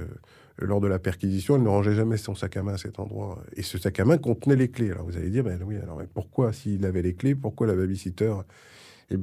Lors 0.58 0.80
de 0.80 0.86
la 0.86 0.98
perquisition, 0.98 1.56
elle 1.56 1.62
ne 1.62 1.68
rangeait 1.68 1.94
jamais 1.94 2.16
son 2.16 2.34
sac 2.34 2.56
à 2.56 2.62
main 2.62 2.74
à 2.74 2.78
cet 2.78 2.98
endroit. 3.00 3.42
Et 3.56 3.62
ce 3.62 3.78
sac 3.78 3.98
à 4.00 4.04
main 4.04 4.18
contenait 4.18 4.56
les 4.56 4.70
clés. 4.70 4.90
Alors 4.90 5.06
vous 5.06 5.16
allez 5.16 5.30
dire, 5.30 5.44
ben 5.44 5.60
oui, 5.64 5.76
alors 5.76 6.00
pourquoi 6.14 6.52
s'il 6.52 6.84
avait 6.84 7.02
les 7.02 7.14
clés, 7.14 7.34
pourquoi 7.34 7.66
la 7.66 7.74
babysitter 7.74 8.34
Eh 9.10 9.16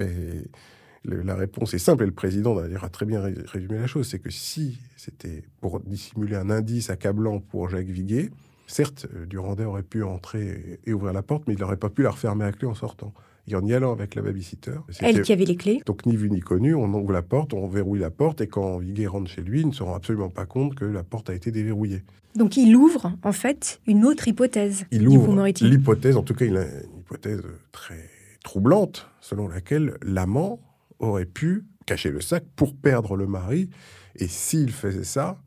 le- 1.05 1.21
la 1.21 1.35
réponse 1.35 1.73
est 1.73 1.79
simple, 1.79 2.03
et 2.03 2.05
le 2.07 2.11
président 2.11 2.55
d'ailleurs 2.55 2.83
a 2.83 2.89
très 2.89 3.05
bien 3.05 3.21
ré- 3.21 3.33
résumé 3.45 3.77
la 3.79 3.87
chose, 3.87 4.07
c'est 4.07 4.19
que 4.19 4.29
si 4.29 4.79
c'était 4.97 5.43
pour 5.61 5.79
dissimuler 5.79 6.35
un 6.35 6.49
indice 6.49 6.89
accablant 6.89 7.39
pour 7.39 7.69
Jacques 7.69 7.87
Viguier, 7.87 8.31
certes, 8.67 9.07
euh, 9.15 9.25
Durandais 9.25 9.63
aurait 9.63 9.83
pu 9.83 10.03
entrer 10.03 10.79
et 10.85 10.93
ouvrir 10.93 11.13
la 11.13 11.23
porte, 11.23 11.43
mais 11.47 11.53
il 11.53 11.59
n'aurait 11.59 11.77
pas 11.77 11.89
pu 11.89 12.03
la 12.03 12.11
refermer 12.11 12.43
à 12.45 12.51
clé 12.51 12.67
en 12.67 12.75
sortant. 12.75 13.13
Et 13.49 13.55
en 13.55 13.65
y 13.65 13.73
allant 13.73 13.91
avec 13.91 14.13
la 14.15 14.21
babysitter, 14.21 14.75
Elle 14.99 15.21
qui 15.23 15.33
avait 15.33 15.45
les 15.45 15.55
clés. 15.55 15.81
donc 15.85 16.05
ni 16.05 16.15
vu 16.15 16.29
ni 16.29 16.39
connu, 16.39 16.75
on 16.75 16.93
ouvre 16.93 17.11
la 17.11 17.23
porte, 17.23 17.53
on 17.53 17.67
verrouille 17.67 17.99
la 17.99 18.11
porte, 18.11 18.41
et 18.41 18.47
quand 18.47 18.77
Viguier 18.77 19.07
rentre 19.07 19.29
chez 19.29 19.41
lui, 19.41 19.61
il 19.61 19.67
ne 19.67 19.73
se 19.73 19.81
rend 19.81 19.95
absolument 19.95 20.29
pas 20.29 20.45
compte 20.45 20.75
que 20.75 20.85
la 20.85 21.03
porte 21.03 21.29
a 21.29 21.33
été 21.33 21.49
déverrouillée. 21.49 22.03
Donc 22.35 22.57
il 22.57 22.75
ouvre 22.75 23.13
en 23.23 23.31
fait 23.31 23.81
une 23.87 24.05
autre 24.05 24.27
hypothèse 24.27 24.85
Il 24.91 25.07
ouvre 25.07 25.47
l'hypothèse, 25.61 26.15
en 26.15 26.21
tout 26.21 26.35
cas, 26.35 26.45
il 26.45 26.57
a 26.57 26.63
une 26.63 26.99
hypothèse 26.99 27.41
très 27.71 28.09
troublante, 28.43 29.09
selon 29.19 29.47
laquelle 29.47 29.97
l'amant 30.03 30.59
aurait 30.99 31.25
pu 31.25 31.65
cacher 31.85 32.11
le 32.11 32.21
sac 32.21 32.43
pour 32.55 32.75
perdre 32.75 33.15
le 33.15 33.25
mari. 33.25 33.69
Et 34.15 34.27
s'il 34.27 34.71
faisait 34.71 35.03
ça, 35.03 35.41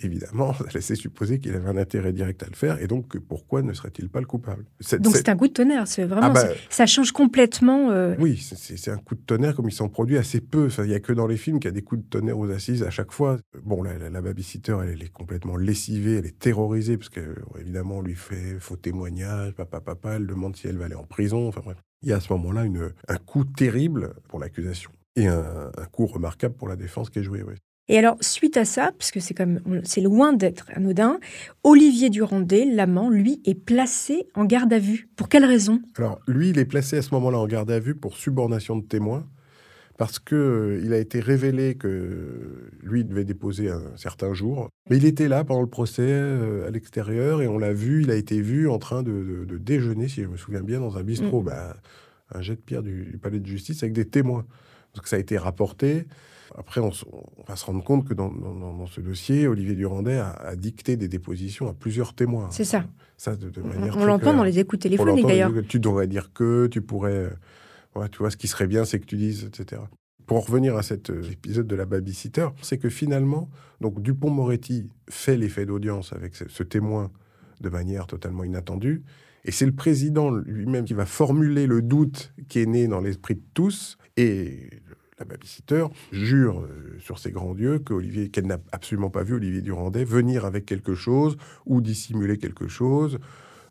évidemment, 0.00 0.52
ça 0.54 0.64
laissait 0.74 0.94
supposer 0.94 1.38
qu'il 1.38 1.54
avait 1.54 1.68
un 1.68 1.76
intérêt 1.76 2.12
direct 2.12 2.42
à 2.42 2.46
le 2.46 2.56
faire. 2.56 2.80
Et 2.82 2.86
donc, 2.86 3.18
pourquoi 3.18 3.62
ne 3.62 3.72
serait-il 3.72 4.08
pas 4.08 4.20
le 4.20 4.26
coupable? 4.26 4.64
Donc 5.00 5.16
c'est 5.16 5.28
un 5.28 5.36
coup 5.36 5.48
de 5.48 5.52
tonnerre. 5.52 5.86
C'est 5.86 6.04
vraiment 6.04 6.28
Ah 6.28 6.30
bah- 6.30 6.48
ça 6.70 6.86
change 6.86 7.12
complètement. 7.12 7.90
euh, 7.90 8.14
Oui, 8.18 8.36
c'est- 8.38 8.90
un 8.90 8.96
coup 8.98 9.14
de 9.14 9.20
tonnerre 9.20 9.54
comme 9.54 9.68
il 9.68 9.72
s'en 9.72 9.88
produit 9.88 10.16
assez 10.18 10.40
peu. 10.40 10.66
Enfin, 10.66 10.84
Il 10.84 10.88
n'y 10.88 10.94
a 10.94 11.00
que 11.00 11.12
dans 11.12 11.26
les 11.26 11.36
films 11.36 11.60
qu'il 11.60 11.68
y 11.68 11.72
a 11.72 11.74
des 11.74 11.82
coups 11.82 12.02
de 12.02 12.08
tonnerre 12.08 12.38
aux 12.38 12.50
assises 12.50 12.82
à 12.82 12.90
chaque 12.90 13.12
fois. 13.12 13.38
Bon, 13.64 13.82
la, 13.82 13.98
la, 13.98 14.08
la 14.10 14.20
babysitter, 14.22 14.76
elle, 14.82 14.90
elle 14.90 15.02
est 15.02 15.12
complètement 15.12 15.56
lessivée, 15.56 16.16
elle 16.16 16.26
est 16.26 16.38
terrorisée, 16.38 16.96
parce 16.96 17.10
qu'évidemment, 17.10 17.98
on 17.98 18.02
lui 18.02 18.14
fait 18.14 18.58
faux 18.60 18.76
témoignage, 18.76 19.52
papa, 19.54 19.80
papa, 19.80 20.14
elle 20.16 20.26
demande 20.26 20.56
si 20.56 20.66
elle 20.68 20.78
va 20.78 20.86
aller 20.86 20.94
en 20.94 21.04
prison. 21.04 21.48
Enfin 21.48 21.60
bref. 21.64 21.76
Il 22.02 22.08
y 22.08 22.12
a 22.12 22.16
à 22.16 22.20
ce 22.20 22.32
moment-là 22.32 22.64
un 23.08 23.16
coup 23.16 23.44
terrible 23.44 24.14
pour 24.28 24.38
l'accusation 24.38 24.90
et 25.16 25.26
un, 25.26 25.70
un 25.76 25.84
coup 25.86 26.06
remarquable 26.06 26.54
pour 26.54 26.68
la 26.68 26.76
défense 26.76 27.10
qui 27.10 27.18
est 27.18 27.22
joué. 27.24 27.42
oui. 27.42 27.54
Et 27.88 27.98
alors, 27.98 28.16
suite 28.20 28.56
à 28.58 28.64
ça, 28.64 28.92
parce 28.98 29.10
que 29.10 29.18
c'est 29.20 29.34
comme 29.34 29.60
c'est 29.84 30.00
loin 30.02 30.32
d'être 30.34 30.66
anodin, 30.74 31.18
Olivier 31.64 32.10
Durandais, 32.10 32.66
l'amant, 32.66 33.08
lui, 33.08 33.40
est 33.46 33.54
placé 33.54 34.26
en 34.34 34.44
garde 34.44 34.72
à 34.72 34.78
vue. 34.78 35.08
Pour 35.16 35.28
quelle 35.28 35.44
raison? 35.46 35.80
Alors, 35.96 36.20
lui, 36.28 36.50
il 36.50 36.58
est 36.58 36.66
placé 36.66 36.98
à 36.98 37.02
ce 37.02 37.14
moment-là 37.14 37.38
en 37.38 37.46
garde 37.46 37.70
à 37.70 37.78
vue 37.78 37.94
pour 37.94 38.16
subornation 38.16 38.76
de 38.76 38.84
témoin, 38.84 39.26
parce 39.96 40.18
que 40.18 40.34
euh, 40.36 40.80
il 40.84 40.92
a 40.92 40.98
été 40.98 41.18
révélé 41.18 41.76
que 41.76 42.70
lui 42.82 43.04
devait 43.04 43.24
déposer 43.24 43.70
un 43.70 43.82
certain 43.96 44.34
jour. 44.34 44.68
Mais 44.90 44.98
il 44.98 45.04
était 45.06 45.26
là 45.28 45.42
pendant 45.42 45.62
le 45.62 45.66
procès 45.68 46.02
euh, 46.06 46.68
à 46.68 46.70
l'extérieur 46.70 47.40
et 47.42 47.48
on 47.48 47.58
l'a 47.58 47.72
vu, 47.72 48.02
il 48.02 48.10
a 48.10 48.14
été 48.16 48.40
vu 48.40 48.68
en 48.68 48.78
train 48.78 49.02
de, 49.02 49.10
de- 49.10 49.44
de 49.44 49.58
déjeuner, 49.58 50.08
si 50.08 50.22
je 50.22 50.28
me 50.28 50.36
souviens 50.36 50.62
bien, 50.62 50.78
dans 50.78 50.98
un 50.98 51.02
bistrot, 51.02 51.42
bah, 51.42 51.74
un 52.34 52.42
jet 52.42 52.54
de 52.56 52.60
pierre 52.60 52.82
du, 52.82 53.06
du 53.06 53.18
palais 53.18 53.40
de 53.40 53.46
justice 53.46 53.82
avec 53.82 53.92
des 53.94 54.04
témoins. 54.04 54.44
Donc 54.94 55.08
ça 55.08 55.16
a 55.16 55.18
été 55.18 55.36
rapporté. 55.38 56.04
Après, 56.56 56.80
on, 56.80 56.90
va 57.46 57.56
se 57.56 57.64
rendre 57.64 57.82
compte 57.84 58.06
que 58.08 58.14
dans, 58.14 58.28
dans- 58.32 58.54
dans- 58.54 58.76
dans 58.76 58.86
ce 58.86 59.00
dossier, 59.00 59.46
Olivier 59.46 59.74
Durandais 59.74 60.18
a, 60.18 60.30
a 60.30 60.56
dicté 60.56 60.96
des 60.96 61.08
dépositions 61.08 61.68
à 61.68 61.74
plusieurs 61.74 62.14
témoins. 62.14 62.48
C'est 62.50 62.64
ça. 62.64 62.86
Ça, 63.16 63.36
de, 63.36 63.50
de 63.50 63.60
On, 63.62 63.66
manière 63.68 63.96
on 63.96 64.04
l'entend 64.06 64.32
dans 64.34 64.44
les 64.44 64.58
écoutes 64.58 64.80
On 64.80 64.88
téléphoniques 64.88 65.26
d'ailleurs. 65.26 65.52
Tu 65.68 65.80
devrais 65.80 66.06
dire 66.06 66.32
que, 66.32 66.66
tu 66.68 66.80
pourrais. 66.80 67.12
euh, 67.12 67.30
ouais, 67.96 68.08
tu 68.08 68.18
vois, 68.18 68.30
ce 68.30 68.36
qui 68.36 68.48
serait 68.48 68.66
bien, 68.68 68.84
c'est 68.84 69.00
que 69.00 69.06
tu 69.06 69.16
dises, 69.16 69.44
etc. 69.44 69.82
Pour 70.26 70.36
en 70.36 70.40
revenir 70.40 70.76
à 70.76 70.82
cet 70.82 71.10
euh, 71.10 71.22
épisode 71.30 71.66
de 71.66 71.74
la 71.76 71.84
babysitter, 71.86 72.48
c'est 72.62 72.78
que 72.78 72.88
finalement, 72.90 73.48
donc 73.80 74.00
Dupont-Moretti 74.02 74.88
fait 75.08 75.36
l'effet 75.36 75.66
d'audience 75.66 76.12
avec 76.12 76.36
ce, 76.36 76.44
ce 76.48 76.62
témoin 76.62 77.10
de 77.60 77.68
manière 77.70 78.06
totalement 78.06 78.44
inattendue. 78.44 79.02
Et 79.44 79.50
c'est 79.52 79.66
le 79.66 79.72
président 79.74 80.30
lui-même 80.30 80.84
qui 80.84 80.94
va 80.94 81.06
formuler 81.06 81.66
le 81.66 81.80
doute 81.80 82.34
qui 82.48 82.58
est 82.60 82.66
né 82.66 82.86
dans 82.88 83.00
l'esprit 83.00 83.34
de 83.36 83.42
tous. 83.54 83.96
Et 84.16 84.68
la 85.18 85.24
babysitter 85.24 85.84
jure 86.12 86.60
euh, 86.60 86.96
sur 87.00 87.18
ses 87.18 87.30
grands 87.30 87.54
dieux 87.54 87.78
que 87.78 87.92
Olivier, 87.92 88.28
qu'elle 88.28 88.46
n'a 88.46 88.58
absolument 88.72 89.10
pas 89.10 89.22
vu 89.22 89.34
Olivier 89.34 89.62
Durandais 89.62 90.04
venir 90.04 90.44
avec 90.44 90.66
quelque 90.66 90.94
chose 90.94 91.36
ou 91.66 91.80
dissimuler 91.80 92.38
quelque 92.38 92.68
chose. 92.68 93.18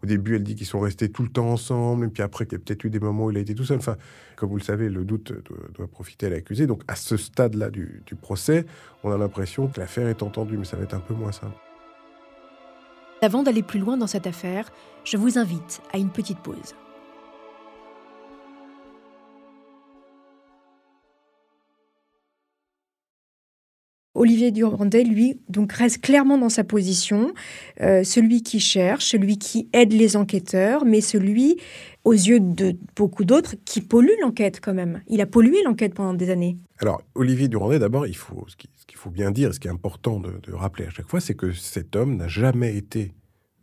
Au 0.03 0.05
début, 0.05 0.35
elle 0.35 0.43
dit 0.43 0.55
qu'ils 0.55 0.67
sont 0.67 0.79
restés 0.79 1.09
tout 1.09 1.23
le 1.23 1.29
temps 1.29 1.49
ensemble, 1.49 2.05
et 2.05 2.09
puis 2.09 2.21
après, 2.21 2.45
il 2.45 2.51
y 2.51 2.55
a 2.55 2.59
peut-être 2.59 2.83
eu 2.83 2.89
des 2.91 2.99
moments 2.99 3.25
où 3.25 3.31
il 3.31 3.37
a 3.37 3.39
été 3.39 3.55
tout 3.55 3.63
seul. 3.63 3.77
Enfin, 3.77 3.97
comme 4.35 4.49
vous 4.49 4.57
le 4.57 4.63
savez, 4.63 4.89
le 4.89 5.03
doute 5.03 5.33
doit, 5.43 5.57
doit 5.73 5.87
profiter 5.87 6.27
à 6.27 6.29
l'accusé. 6.29 6.67
Donc, 6.67 6.83
à 6.87 6.95
ce 6.95 7.17
stade-là 7.17 7.71
du, 7.71 8.03
du 8.05 8.13
procès, 8.15 8.65
on 9.03 9.11
a 9.11 9.17
l'impression 9.17 9.67
que 9.67 9.79
l'affaire 9.79 10.07
est 10.07 10.21
entendue, 10.21 10.57
mais 10.57 10.65
ça 10.65 10.77
va 10.77 10.83
être 10.83 10.93
un 10.93 10.99
peu 10.99 11.15
moins 11.15 11.31
simple. 11.31 11.57
Avant 13.23 13.41
d'aller 13.41 13.63
plus 13.63 13.79
loin 13.79 13.97
dans 13.97 14.05
cette 14.05 14.27
affaire, 14.27 14.71
je 15.03 15.17
vous 15.17 15.39
invite 15.39 15.81
à 15.91 15.97
une 15.97 16.11
petite 16.11 16.39
pause. 16.39 16.75
Olivier 24.17 24.51
Durandais, 24.51 25.03
lui, 25.03 25.39
donc 25.47 25.71
reste 25.74 26.01
clairement 26.01 26.38
dans 26.39 26.50
sa 26.50 26.63
position, 26.63 27.33
euh, 27.81 28.03
celui 28.03 28.41
qui 28.41 28.59
cherche, 28.59 29.05
celui 29.05 29.38
qui 29.38 29.69
aide 29.74 29.93
les 29.93 30.17
enquêteurs, 30.17 30.86
mais 30.86 31.01
celui, 31.01 31.57
aux 32.03 32.13
yeux 32.13 32.39
de 32.39 32.75
beaucoup 32.95 33.25
d'autres, 33.25 33.55
qui 33.63 33.79
pollue 33.81 34.19
l'enquête 34.21 34.59
quand 34.59 34.74
même. 34.74 35.01
Il 35.07 35.21
a 35.21 35.27
pollué 35.27 35.62
l'enquête 35.63 35.93
pendant 35.93 36.15
des 36.15 36.31
années. 36.31 36.57
Alors, 36.79 37.00
Olivier 37.13 37.47
Durandais, 37.47 37.77
d'abord, 37.79 38.07
il 38.07 38.15
faut, 38.15 38.43
ce 38.47 38.55
qui- 38.55 38.69
ce 38.75 38.86
qu'il 38.88 38.97
faut 38.97 39.12
bien 39.12 39.29
dire, 39.29 39.53
ce 39.53 39.59
qui 39.59 39.67
est 39.67 39.71
important 39.71 40.19
de 40.19 40.53
rappeler 40.53 40.86
à 40.86 40.89
chaque 40.89 41.09
fois, 41.09 41.19
c'est 41.19 41.36
que 41.36 41.51
cet 41.51 41.95
homme 41.95 42.17
n'a 42.17 42.27
jamais 42.27 42.75
été 42.75 43.13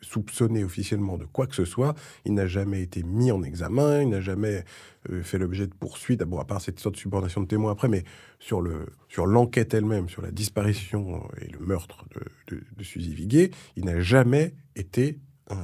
soupçonné 0.04 0.64
officiellement 0.64 1.18
de 1.18 1.24
quoi 1.24 1.46
que 1.46 1.54
ce 1.54 1.64
soit. 1.64 1.94
Il 2.24 2.34
n'a 2.34 2.46
jamais 2.46 2.82
été 2.82 3.02
mis 3.02 3.32
en 3.32 3.42
examen, 3.42 4.02
il 4.02 4.08
n'a 4.10 4.20
jamais 4.20 4.64
euh, 5.10 5.22
fait 5.22 5.38
l'objet 5.38 5.66
de 5.66 5.74
poursuites, 5.74 6.22
bon, 6.22 6.38
à 6.38 6.44
part 6.44 6.60
cette 6.60 6.78
sorte 6.80 6.94
de 6.94 7.00
subordination 7.00 7.40
de 7.42 7.46
témoins 7.46 7.72
après, 7.72 7.88
mais 7.88 8.04
sur, 8.38 8.60
le, 8.60 8.86
sur 9.08 9.26
l'enquête 9.26 9.74
elle-même, 9.74 10.08
sur 10.08 10.22
la 10.22 10.30
disparition 10.30 11.28
et 11.40 11.48
le 11.50 11.58
meurtre 11.58 12.04
de, 12.14 12.54
de, 12.54 12.62
de 12.76 12.84
Suzy 12.84 13.14
Viguier, 13.14 13.50
il 13.76 13.84
n'a 13.84 14.00
jamais 14.00 14.54
été 14.76 15.18
un 15.50 15.56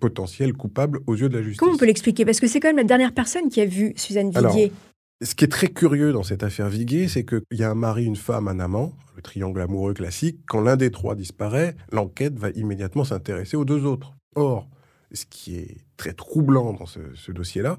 potentiel 0.00 0.54
coupable 0.54 1.00
aux 1.06 1.14
yeux 1.14 1.28
de 1.28 1.36
la 1.36 1.42
justice. 1.42 1.58
Comment 1.58 1.74
on 1.74 1.76
peut 1.76 1.86
l'expliquer? 1.86 2.24
Parce 2.24 2.40
que 2.40 2.46
c'est 2.46 2.60
quand 2.60 2.68
même 2.68 2.78
la 2.78 2.84
dernière 2.84 3.12
personne 3.12 3.48
qui 3.48 3.60
a 3.60 3.64
vu 3.64 3.92
Suzanne 3.96 4.32
Alors, 4.34 4.52
Viguier. 4.52 4.72
Ce 5.20 5.34
qui 5.34 5.44
est 5.44 5.48
très 5.48 5.66
curieux 5.66 6.12
dans 6.12 6.22
cette 6.22 6.44
affaire 6.44 6.68
Viguier, 6.68 7.08
c'est 7.08 7.24
qu'il 7.24 7.42
y 7.50 7.64
a 7.64 7.70
un 7.70 7.74
mari, 7.74 8.04
une 8.04 8.14
femme, 8.14 8.46
un 8.46 8.60
amant, 8.60 8.92
le 9.16 9.22
triangle 9.22 9.60
amoureux 9.60 9.92
classique. 9.92 10.38
Quand 10.46 10.60
l'un 10.60 10.76
des 10.76 10.92
trois 10.92 11.16
disparaît, 11.16 11.74
l'enquête 11.90 12.38
va 12.38 12.50
immédiatement 12.50 13.02
s'intéresser 13.02 13.56
aux 13.56 13.64
deux 13.64 13.84
autres. 13.84 14.14
Or, 14.36 14.68
ce 15.10 15.24
qui 15.26 15.56
est 15.56 15.78
très 15.96 16.12
troublant 16.12 16.72
dans 16.72 16.86
ce, 16.86 17.32
dossier-là, 17.32 17.78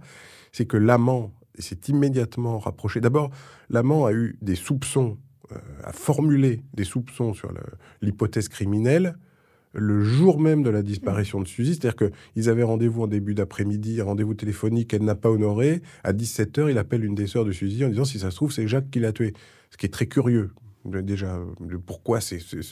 c'est 0.52 0.66
que 0.66 0.76
l'amant 0.76 1.32
s'est 1.58 1.80
immédiatement 1.88 2.60
rapproché. 2.60 3.00
D'abord, 3.00 3.32
l'amant 3.70 4.06
a 4.06 4.12
eu 4.12 4.38
des 4.42 4.56
soupçons, 4.56 5.18
euh, 5.54 5.58
a 5.86 5.94
formulé 5.94 6.62
des 6.74 6.84
soupçons 6.84 7.34
sur 7.34 7.54
l'hypothèse 8.02 8.50
criminelle 8.50 9.16
le 9.74 10.04
jour 10.04 10.40
même 10.40 10.64
de 10.64 10.70
la 10.70 10.82
disparition 10.82 11.40
de 11.40 11.48
Suzy. 11.48 11.76
C'est-à-dire 11.76 12.10
qu'ils 12.10 12.50
avaient 12.50 12.64
rendez-vous 12.64 13.04
en 13.04 13.08
début 13.08 13.36
d'après-midi, 13.36 14.02
rendez-vous 14.02 14.34
téléphonique, 14.34 14.94
elle 14.94 15.04
n'a 15.04 15.16
pas 15.16 15.30
honoré. 15.30 15.82
À 16.04 16.14
17h, 16.14 16.70
il 16.70 16.78
appelle 16.78 17.06
une 17.06 17.16
des 17.16 17.28
sœurs 17.28 17.46
de 17.46 17.52
Suzy 17.52 17.86
en 17.86 17.90
disant 17.90 18.06
si 18.06 18.20
ça 18.20 18.32
se 18.32 18.36
trouve, 18.36 18.52
c'est 18.52 18.68
Jacques 18.68 18.90
qui 18.90 19.00
l'a 19.00 19.12
tué. 19.12 19.34
Ce 19.72 19.78
qui 19.78 19.86
est 19.86 19.90
très 19.90 20.08
curieux. 20.08 20.52
Déjà, 20.86 21.40
pourquoi 21.86 22.22
c'est 22.22 22.40
ce, 22.40 22.64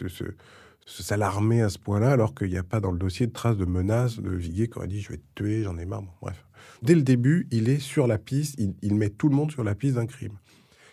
s'alarmer 0.86 1.62
à 1.62 1.70
ce 1.70 1.77
point-là 1.77 2.12
alors 2.12 2.34
qu'il 2.34 2.50
n'y 2.50 2.58
a 2.58 2.63
pas 2.63 2.80
dans 2.80 2.92
le 2.92 2.98
dossier 2.98 3.27
de 3.27 3.34
traces 3.34 3.58
de 3.58 3.66
menaces 3.66 4.20
de 4.20 4.30
Viguier 4.30 4.70
qui 4.70 4.77
aurait 4.77 4.88
dit 4.88 5.01
je 5.01 5.10
vais 5.10 5.18
te 5.18 5.24
tuer, 5.36 5.63
j'en 5.63 5.77
ai 5.77 5.86
marre. 5.86 6.04
bref. 6.22 6.46
Dès 6.82 6.96
le 6.96 7.01
début, 7.01 7.48
il 7.51 7.70
est 7.70 7.80
sur 7.80 8.08
la 8.08 8.18
piste, 8.18 8.60
il, 8.82 8.96
met 8.96 9.10
tout 9.10 9.30
le 9.30 9.36
monde 9.36 9.51
sur 9.51 9.63
la 9.63 9.75
piste 9.75 9.96
d'un 9.96 10.06
crime. 10.06 10.38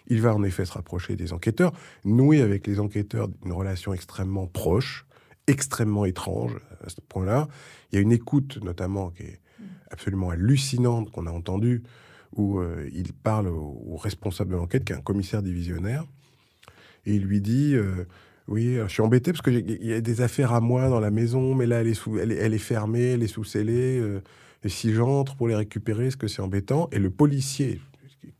Il 0.06 0.20
va 0.20 0.34
en 0.34 0.42
effet 0.42 0.64
se 0.64 0.72
rapprocher 0.72 1.16
des 1.16 1.32
enquêteurs, 1.32 1.72
nouer 2.04 2.42
avec 2.42 2.66
les 2.66 2.80
enquêteurs 2.80 3.28
une 3.44 3.52
relation 3.52 3.94
extrêmement 3.94 4.46
proche, 4.46 5.06
extrêmement 5.46 6.04
étrange 6.04 6.56
à 6.84 6.88
ce 6.88 7.00
point-là. 7.08 7.48
Il 7.90 7.96
y 7.96 7.98
a 7.98 8.00
une 8.00 8.12
écoute 8.12 8.58
notamment 8.62 9.10
qui 9.10 9.24
est 9.24 9.40
absolument 9.90 10.30
hallucinante 10.30 11.10
qu'on 11.10 11.26
a 11.26 11.30
entendue, 11.30 11.82
où 12.36 12.58
euh, 12.58 12.88
il 12.92 13.12
parle 13.12 13.48
au, 13.48 13.96
responsable 13.96 14.50
de 14.50 14.56
l'enquête, 14.56 14.84
qui 14.84 14.92
est 14.92 14.96
un 14.96 15.00
commissaire 15.00 15.42
divisionnaire, 15.42 16.04
et 17.06 17.14
il 17.14 17.22
lui 17.22 17.40
dit 17.40 17.74
euh, 17.74 18.06
Oui, 18.48 18.76
je 18.82 18.88
suis 18.88 19.02
embêté 19.02 19.32
parce 19.32 19.42
qu'il 19.42 19.84
y 19.84 19.92
a 19.92 20.00
des 20.00 20.20
affaires 20.20 20.52
à 20.52 20.60
moi 20.60 20.88
dans 20.88 21.00
la 21.00 21.10
maison, 21.10 21.54
mais 21.54 21.66
là, 21.66 21.80
elle 21.82 21.88
est, 21.88 22.58
fermée, 22.58 23.12
elle 23.12 23.22
est 23.22 23.28
sous 23.28 23.44
scellée. 23.44 24.00
Euh, 24.00 24.22
et 24.64 24.68
si 24.68 24.92
j'entre 24.94 25.36
pour 25.36 25.46
les 25.46 25.54
récupérer, 25.54 26.06
est-ce 26.06 26.16
que 26.16 26.26
c'est 26.26 26.40
embêtant? 26.40 26.88
Et 26.90 26.98
le 26.98 27.10
policier, 27.10 27.80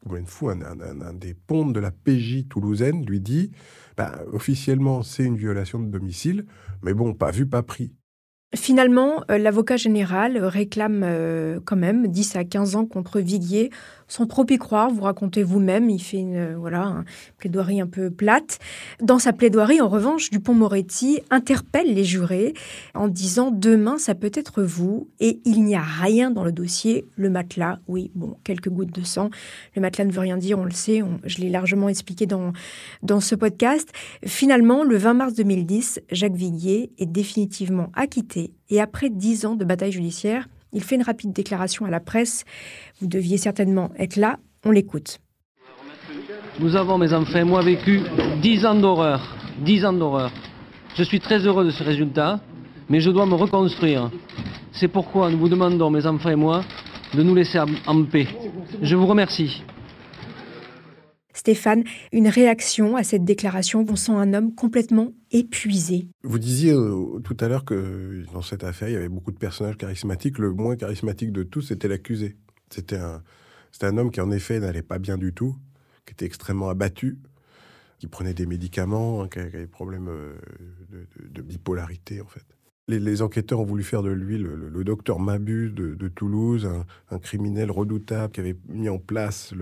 un, 0.07 1.01
un, 1.01 1.13
des 1.15 1.35
pontes 1.35 1.73
de 1.73 1.81
la 1.81 1.91
PJ 1.91 2.49
toulousaine, 2.49 3.05
lui 3.05 3.21
dit 3.21 3.51
bah, 3.97 4.13
officiellement, 4.33 5.03
c'est 5.03 5.25
une 5.25 5.37
violation 5.37 5.79
de 5.79 5.87
domicile, 5.87 6.47
mais 6.83 6.95
bon, 6.95 7.15
pas 7.15 7.31
vu, 7.31 7.47
pas 7.47 7.63
pris. 7.63 7.93
Finalement, 8.55 9.25
euh, 9.31 9.39
l'avocat 9.39 9.77
général 9.77 10.39
réclame 10.39 11.03
euh, 11.03 11.59
quand 11.65 11.77
même 11.77 12.07
10 12.07 12.37
à 12.37 12.45
15 12.45 12.77
ans 12.77 12.87
contre 12.87 13.19
Viguier 13.19 13.71
sans 14.09 14.27
trop 14.27 14.47
y 14.49 14.59
croire. 14.59 14.91
Vous 14.91 15.03
racontez 15.03 15.43
vous-même, 15.43 15.91
il 15.91 16.01
fait 16.01 16.19
une 16.19 16.37
euh, 16.37 16.57
voilà 16.57 17.05
plaidoirie 17.39 17.81
un 17.81 17.87
peu 17.87 18.11
plate. 18.11 18.59
Dans 19.01 19.19
sa 19.19 19.33
plaidoirie, 19.33 19.81
en 19.81 19.89
revanche, 19.89 20.31
Dupont-Moretti 20.31 21.21
interpelle 21.31 21.95
les 21.95 22.05
jurés 22.05 22.55
en 22.95 23.09
disant 23.09 23.51
demain 23.51 23.99
ça 23.99 24.15
peut 24.15 24.33
être 24.35 24.63
vous 24.63 25.09
et 25.21 25.41
il 25.45 25.65
n'y 25.65 25.77
a 25.77 25.83
rien 25.83 26.31
dans 26.31 26.45
le 26.45 26.53
dossier. 26.53 27.07
Le 27.17 27.31
matelas, 27.31 27.79
oui, 27.89 28.11
bon, 28.15 28.37
quelques 28.45 28.69
gouttes 28.69 28.95
de 28.95 29.05
sang. 29.05 29.31
Le 29.75 29.83
matelas 29.83 30.05
ne 30.05 30.13
veut 30.13 30.21
rien 30.21 30.37
dire, 30.37 30.59
on 30.59 30.65
le 30.65 30.71
sait. 30.71 31.03
je 31.25 31.39
l'ai 31.39 31.51
largement 31.51 31.89
expliqué 31.89 32.27
dans 32.27 32.53
dans 33.03 33.21
ce 33.21 33.35
podcast. 33.35 33.91
Finalement, 34.25 34.85
le 34.85 34.97
20 34.97 35.15
mars 35.15 35.35
2010, 35.35 36.01
Jacques 36.11 36.35
Viguier 36.35 36.91
est 36.99 37.07
définitivement 37.07 37.91
acquitté 37.95 38.53
et 38.71 38.81
après 38.81 39.11
dix 39.11 39.47
ans 39.47 39.55
de 39.55 39.65
bataille 39.65 39.93
judiciaire, 39.93 40.49
il 40.75 40.83
fait 40.83 40.97
une 40.97 41.03
rapide 41.03 41.33
déclaration 41.33 41.87
à 41.87 41.91
la 41.91 42.01
presse. 42.01 42.45
Vous 43.01 43.07
deviez 43.07 43.39
certainement 43.39 43.91
être 43.99 44.17
là. 44.17 44.39
On 44.67 44.71
l'écoute. 44.71 45.21
Nous 46.61 46.77
avons, 46.77 46.99
mes 46.99 47.13
enfants 47.13 47.39
et 47.39 47.45
moi, 47.45 47.63
vécu 47.63 48.01
dix 48.43 48.67
ans 48.67 48.75
d'horreur. 48.75 49.37
Dix 49.61 49.85
ans 49.85 49.93
d'horreur. 49.93 50.31
Je 50.97 51.03
suis 51.03 51.21
très 51.21 51.39
heureux 51.39 51.65
de 51.65 51.71
ce 51.71 51.83
résultat, 51.83 52.41
mais 52.89 53.01
je 53.01 53.11
dois 53.11 53.27
me 53.27 53.35
reconstruire. 53.35 54.11
C'est 54.73 54.89
pourquoi 54.89 55.31
nous 55.31 55.39
vous 55.39 55.49
demandons, 55.49 55.91
mes 55.91 56.07
enfants 56.07 56.31
et 56.31 56.37
moi, 56.37 56.63
de 57.15 57.23
nous 57.23 57.35
laisser 57.35 57.59
en 57.59 58.05
paix. 58.05 58.27
Je 58.83 58.97
vous 58.97 59.07
remercie. 59.07 59.63
Stéphane, 61.45 61.85
une 62.11 62.29
réaction 62.29 62.97
à 62.97 63.03
cette 63.03 63.23
déclaration 63.23 63.85
On 63.87 63.97
sent 63.97 64.13
un 64.13 64.33
homme 64.33 64.55
complètement 64.55 65.13
épuisé. 65.31 66.09
Vous 66.23 66.39
disiez 66.39 66.73
euh, 66.73 67.21
tout 67.23 67.37
à 67.39 67.49
l'heure 67.49 67.67
que 67.67 68.25
dans 68.33 68.41
cette 68.41 68.65
affaire, 68.65 68.89
il 68.89 68.93
y 68.93 68.97
avait 68.97 69.11
beaucoup 69.11 69.31
de 69.31 69.37
personnages 69.37 69.77
charismatiques. 69.77 70.39
Le 70.39 70.55
moins 70.55 70.75
charismatique 70.75 71.33
de 71.33 71.43
tous, 71.43 71.61
c'était 71.61 71.87
l'accusé. 71.87 72.39
C'était 72.71 72.97
un, 72.97 73.23
un 73.83 73.99
homme 73.99 74.11
qui, 74.11 74.23
en 74.23 74.31
effet, 74.31 74.59
n'allait 74.59 74.81
pas 74.81 74.99
bien 74.99 75.19
du 75.19 75.35
tout, 75.35 75.55
qui 76.07 76.15
était 76.15 76.25
extrêmement 76.25 76.71
abattu, 76.71 77.19
qui 77.99 78.07
prenait 78.07 78.33
des 78.33 78.47
médicaments, 78.47 79.23
hein, 79.23 79.29
qui 79.29 79.41
avait 79.41 79.51
des 79.51 79.67
problèmes 79.67 80.09
euh, 80.09 80.39
de 81.31 81.43
bipolarité, 81.43 82.23
en 82.23 82.27
fait. 82.27 82.47
Les, 82.87 83.23
enquêteurs 83.23 83.61
ont 83.61 83.65
voulu 83.65 83.83
faire 83.83 84.03
de 84.03 84.11
lui 84.11 84.37
le, 84.37 84.85
docteur 84.85 85.19
Mabus 85.19 85.71
de, 85.71 86.09
Toulouse, 86.09 86.69
un, 87.11 87.19
criminel 87.19 87.71
redoutable 87.71 88.33
qui 88.33 88.41
avait 88.41 88.57
mis 88.69 88.89
en 88.89 88.99
place 88.99 89.55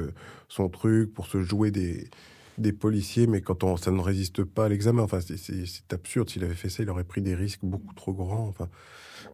son 0.49 0.69
truc 0.69 1.15
pour 1.15 1.27
se 1.27 1.41
jouer 1.41 1.71
des, 1.71 2.73
policiers, 2.73 3.27
mais 3.27 3.41
quand 3.41 3.65
on, 3.65 3.77
ça 3.77 3.91
ne 3.91 4.01
résiste 4.01 4.45
pas 4.45 4.65
à 4.65 4.69
l'examen, 4.69 5.03
enfin, 5.03 5.21
c'est 5.21 5.93
absurde. 5.93 6.31
S'il 6.31 6.43
avait 6.43 6.55
fait 6.55 6.69
ça, 6.69 6.83
il 6.83 6.91
aurait 6.91 7.05
pris 7.05 7.21
des 7.21 7.35
risques 7.35 7.61
beaucoup 7.63 7.95
trop 7.95 8.13
grands. 8.13 8.49
Enfin, 8.49 8.69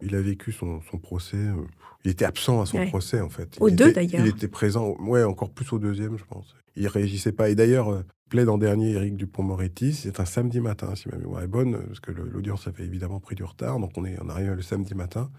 il 0.01 0.15
a 0.15 0.21
vécu 0.21 0.51
son, 0.51 0.81
procès. 1.01 1.37
Euh, 1.37 1.55
il 2.05 2.11
était 2.11 2.25
absent 2.25 2.61
à 2.61 2.65
son 2.65 2.85
procès, 2.87 3.21
en 3.21 3.29
fait. 3.29 3.57
Au 3.59 3.69
deux, 3.69 3.91
d'ailleurs. 3.91 4.25
Il 4.25 4.27
était 4.27 4.47
présent, 4.47 4.95
ouais, 4.99 5.23
encore 5.23 5.49
plus 5.49 5.71
au 5.73 5.79
deuxième, 5.79 6.17
je 6.17 6.23
pense. 6.25 6.55
Il 6.75 6.87
réagissait 6.87 7.31
pas. 7.31 7.49
Et 7.49 7.55
d'ailleurs, 7.55 7.89
euh, 7.89 8.03
plaide 8.29 8.47
en 8.47 8.57
dernier 8.57 8.91
Éric 8.91 9.17
Dupont-Moretti. 9.17 9.93
C'est 9.93 10.19
un 10.19 10.25
samedi 10.25 10.61
matin, 10.61 10.95
si 10.95 11.09
ma 11.09 11.17
mémoire 11.17 11.41
est 11.41 11.47
bonne, 11.47 11.83
parce 11.87 11.99
que 11.99 12.11
l'audience 12.11 12.67
avait 12.67 12.85
évidemment 12.85 13.19
pris 13.19 13.35
du 13.35 13.43
retard. 13.43 13.79
Donc 13.79 13.91
on, 13.97 14.05
est, 14.05 14.17
on 14.21 14.29
arrive 14.29 14.53
le 14.53 14.61
samedi 14.61 14.95
matin. 14.95 15.29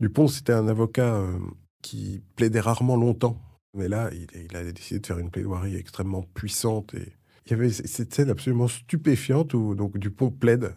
Dupont, 0.00 0.28
c'était 0.28 0.54
un 0.54 0.68
avocat 0.68 1.16
euh, 1.16 1.38
qui 1.82 2.22
plaidait 2.36 2.60
rarement 2.60 2.96
longtemps. 2.96 3.38
Mais 3.74 3.88
là, 3.88 4.10
il, 4.12 4.56
a 4.56 4.72
décidé 4.72 5.00
de 5.00 5.06
faire 5.06 5.18
une 5.18 5.30
plaidoirie 5.30 5.76
extrêmement 5.76 6.22
puissante. 6.34 6.94
Et 6.94 7.12
il 7.46 7.50
y 7.50 7.54
avait 7.54 7.70
cette 7.70 8.14
scène 8.14 8.30
absolument 8.30 8.68
stupéfiante 8.68 9.52
où 9.54 9.74
donc, 9.74 9.98
Dupont 9.98 10.30
plaide. 10.30 10.74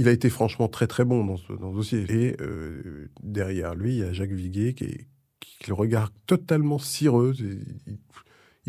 Il 0.00 0.06
a 0.06 0.12
été 0.12 0.30
franchement 0.30 0.68
très 0.68 0.86
très 0.86 1.04
bon 1.04 1.24
dans 1.24 1.36
ce, 1.36 1.52
dossier. 1.52 2.04
Et 2.08 2.36
euh, 2.40 3.08
derrière 3.22 3.74
lui, 3.74 3.94
il 3.94 3.98
y 3.98 4.04
a 4.04 4.12
Jacques 4.12 4.30
Viguet 4.30 4.74
qui, 4.74 5.06
le 5.66 5.74
regarde 5.74 6.12
totalement 6.26 6.78
cireuse 6.78 7.40
il 7.40 7.98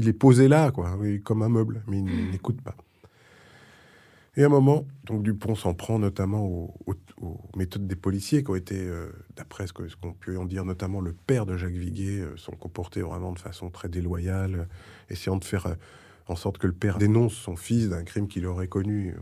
est 0.07 0.13
posé 0.13 0.47
là, 0.47 0.71
quoi, 0.71 0.97
comme 1.23 1.41
un 1.41 1.49
meuble, 1.49 1.83
mais 1.87 1.97
il 1.97 2.31
n'écoute 2.31 2.61
pas. 2.61 2.75
Et 4.39 4.43
à 4.43 4.45
un 4.45 4.49
moment, 4.49 4.85
donc 5.05 5.23
Dupont 5.23 5.55
s'en 5.55 5.73
prend 5.73 5.99
notamment 5.99 6.45
aux, 6.45 6.73
méthodes 7.57 7.87
des 7.87 7.97
policiers 7.97 8.41
qui 8.41 8.51
ont 8.51 8.55
été, 8.55 8.77
euh, 8.79 9.11
d'après 9.35 9.67
ce 9.67 9.73
qu'on 9.73 10.13
peut 10.13 10.37
en 10.37 10.45
dire, 10.45 10.63
notamment 10.63 11.01
le 11.01 11.11
père 11.11 11.45
de 11.45 11.57
Jacques 11.57 11.73
Viguier, 11.73 12.21
euh, 12.21 12.37
sont 12.37 12.53
comportés 12.53 13.01
vraiment 13.01 13.33
de 13.33 13.39
façon 13.39 13.69
très 13.69 13.89
déloyale, 13.89 14.55
euh, 14.55 14.65
essayant 15.09 15.35
de 15.35 15.43
faire 15.43 15.75
en 16.27 16.37
sorte 16.37 16.57
que 16.57 16.67
le 16.67 16.73
père 16.73 16.97
dénonce 16.97 17.33
son 17.33 17.57
fils 17.57 17.89
d'un 17.89 18.03
crime 18.03 18.29
qu'il 18.29 18.45
aurait 18.45 18.69
connu. 18.69 19.15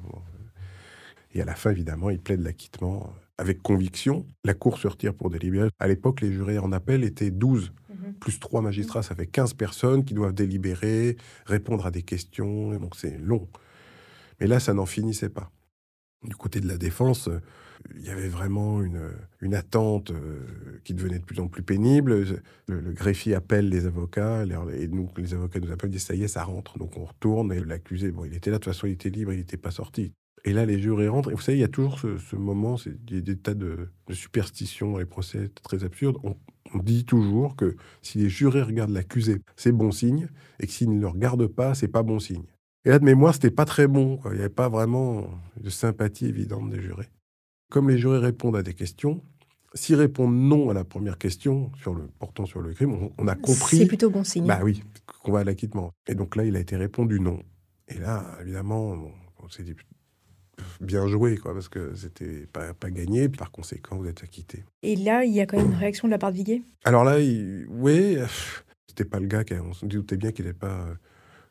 Et 1.33 1.41
à 1.41 1.45
la 1.45 1.55
fin, 1.55 1.71
évidemment, 1.71 2.11
il 2.11 2.19
plaide 2.19 2.41
l'acquittement 2.41 3.11
avec 3.39 3.63
conviction. 3.63 4.25
La 4.43 4.53
cour 4.53 4.77
se 4.77 4.87
retire 4.87 5.15
pour 5.15 5.31
délibérer. 5.31 5.69
À 5.79 5.87
l'époque, 5.87 6.21
les 6.21 6.31
jurés 6.31 6.59
en 6.59 6.71
appel 6.71 7.03
étaient 7.03 7.31
12 7.31 7.71
plus 8.19 8.39
trois 8.39 8.61
magistrats, 8.61 9.03
ça 9.03 9.15
fait 9.15 9.27
15 9.27 9.53
personnes 9.53 10.05
qui 10.05 10.13
doivent 10.13 10.33
délibérer, 10.33 11.17
répondre 11.45 11.85
à 11.85 11.91
des 11.91 12.03
questions, 12.03 12.77
donc 12.79 12.95
c'est 12.95 13.17
long. 13.17 13.47
Mais 14.39 14.47
là, 14.47 14.59
ça 14.59 14.73
n'en 14.73 14.85
finissait 14.85 15.29
pas. 15.29 15.51
Du 16.23 16.35
côté 16.35 16.59
de 16.59 16.67
la 16.67 16.77
défense, 16.77 17.29
il 17.95 18.05
y 18.05 18.09
avait 18.09 18.27
vraiment 18.27 18.81
une, 18.81 19.11
une 19.41 19.55
attente 19.55 20.11
euh, 20.11 20.39
qui 20.83 20.93
devenait 20.93 21.19
de 21.19 21.23
plus 21.23 21.39
en 21.39 21.47
plus 21.47 21.63
pénible. 21.63 22.25
Le, 22.67 22.91
greffier 22.93 23.35
appelle 23.35 23.69
les 23.69 23.85
avocats, 23.85 24.43
et 24.43 24.87
nous, 24.87 25.09
les 25.17 25.33
avocats 25.33 25.59
nous 25.59 25.71
appellent, 25.71 25.89
disent 25.89 26.05
ça 26.05 26.15
y 26.15 26.23
est, 26.23 26.27
ça 26.27 26.43
rentre. 26.43 26.77
Donc 26.77 26.97
on 26.97 27.05
retourne, 27.05 27.53
et 27.53 27.59
l'accusé, 27.59 28.11
bon, 28.11 28.25
il 28.25 28.33
était 28.33 28.49
là, 28.49 28.57
de 28.57 28.63
toute 28.63 28.73
façon, 28.73 28.87
il 28.87 28.93
était 28.93 29.09
libre, 29.09 29.33
il 29.33 29.37
n'était 29.37 29.57
pas 29.57 29.71
sorti. 29.71 30.11
Et 30.43 30.53
là, 30.53 30.65
les 30.65 30.79
jurés 30.79 31.07
rentrent. 31.07 31.31
Et 31.31 31.33
vous 31.33 31.41
savez, 31.41 31.57
il 31.57 31.61
y 31.61 31.65
a 31.65 31.69
toujours 31.69 31.99
ce, 31.99 32.35
moment, 32.35 32.77
c'est 32.77 33.03
des, 33.03 33.37
tas 33.37 33.53
de, 33.53 33.89
superstitions 34.11 34.93
dans 34.93 34.99
les 34.99 35.05
procès 35.05 35.49
très 35.63 35.83
absurdes. 35.83 36.17
On 36.73 36.79
dit 36.79 37.05
toujours 37.05 37.55
que 37.55 37.75
si 38.01 38.19
les 38.19 38.29
jurés 38.29 38.61
regardent 38.61 38.91
l'accusé, 38.91 39.41
c'est 39.55 39.71
bon 39.71 39.91
signe, 39.91 40.27
et 40.59 40.67
que 40.67 40.71
s'ils 40.71 40.91
ne 40.91 40.99
le 40.99 41.07
regardent 41.07 41.47
pas, 41.47 41.75
c'est 41.75 41.87
pas 41.87 42.03
bon 42.03 42.19
signe. 42.19 42.45
Et 42.85 42.89
là, 42.89 42.99
de 42.99 43.05
mémoire, 43.05 43.33
c'était 43.33 43.51
pas 43.51 43.65
très 43.65 43.87
bon. 43.87 44.19
Il 44.25 44.33
n'y 44.33 44.39
avait 44.39 44.49
pas 44.49 44.69
vraiment 44.69 45.29
de 45.59 45.69
sympathie 45.69 46.25
évidente 46.25 46.69
des 46.69 46.81
jurés. 46.81 47.09
Comme 47.69 47.89
les 47.89 47.97
jurés 47.97 48.19
répondent 48.19 48.55
à 48.55 48.63
des 48.63 48.73
questions, 48.73 49.21
s'ils 49.73 49.95
répondent 49.95 50.35
non 50.35 50.69
à 50.69 50.73
la 50.73 50.85
première 50.85 51.17
question 51.17 51.71
sur 51.81 51.93
le, 51.93 52.07
portant 52.19 52.45
sur 52.45 52.61
le 52.61 52.73
crime, 52.73 53.09
on, 53.17 53.27
a 53.27 53.35
compris. 53.35 53.77
C'est 53.77 53.85
plutôt 53.87 54.09
bon 54.09 54.23
signe. 54.23 54.45
Bah 54.45 54.61
oui, 54.63 54.83
qu'on 55.21 55.33
va 55.33 55.39
à 55.39 55.43
l'acquittement. 55.43 55.91
Et 56.07 56.15
donc 56.15 56.35
là, 56.35 56.45
il 56.45 56.55
a 56.55 56.59
été 56.59 56.77
répondu 56.77 57.19
non. 57.19 57.43
Et 57.89 57.99
là, 57.99 58.37
évidemment, 58.41 58.95
on 59.43 59.49
s'est 59.49 59.63
dit 59.63 59.75
bien 60.81 61.07
joué, 61.07 61.37
quoi, 61.37 61.53
parce 61.53 61.69
que 61.69 61.95
c'était 61.95 62.47
pas, 62.47 62.73
pas 62.73 62.89
gagné. 62.89 63.29
Par 63.29 63.51
conséquent, 63.51 63.97
vous 63.97 64.07
êtes 64.07 64.23
acquitté. 64.23 64.63
Et 64.83 64.95
là, 64.95 65.23
il 65.23 65.33
y 65.33 65.41
a 65.41 65.45
quand 65.45 65.57
même 65.57 65.71
une 65.71 65.77
réaction 65.77 66.07
de 66.07 66.11
la 66.11 66.17
part 66.17 66.31
de 66.31 66.37
Viguier? 66.37 66.63
Alors 66.83 67.03
là, 67.03 67.17
oui, 67.69 68.17
c'était 68.87 69.05
pas 69.05 69.19
le 69.19 69.27
gars 69.27 69.43
qui, 69.43 69.53
on 69.53 69.73
se 69.73 69.85
doutait 69.85 70.17
bien 70.17 70.31
qu'il 70.31 70.45
n'allait 70.45 70.57
pas 70.57 70.81
euh, 70.81 70.93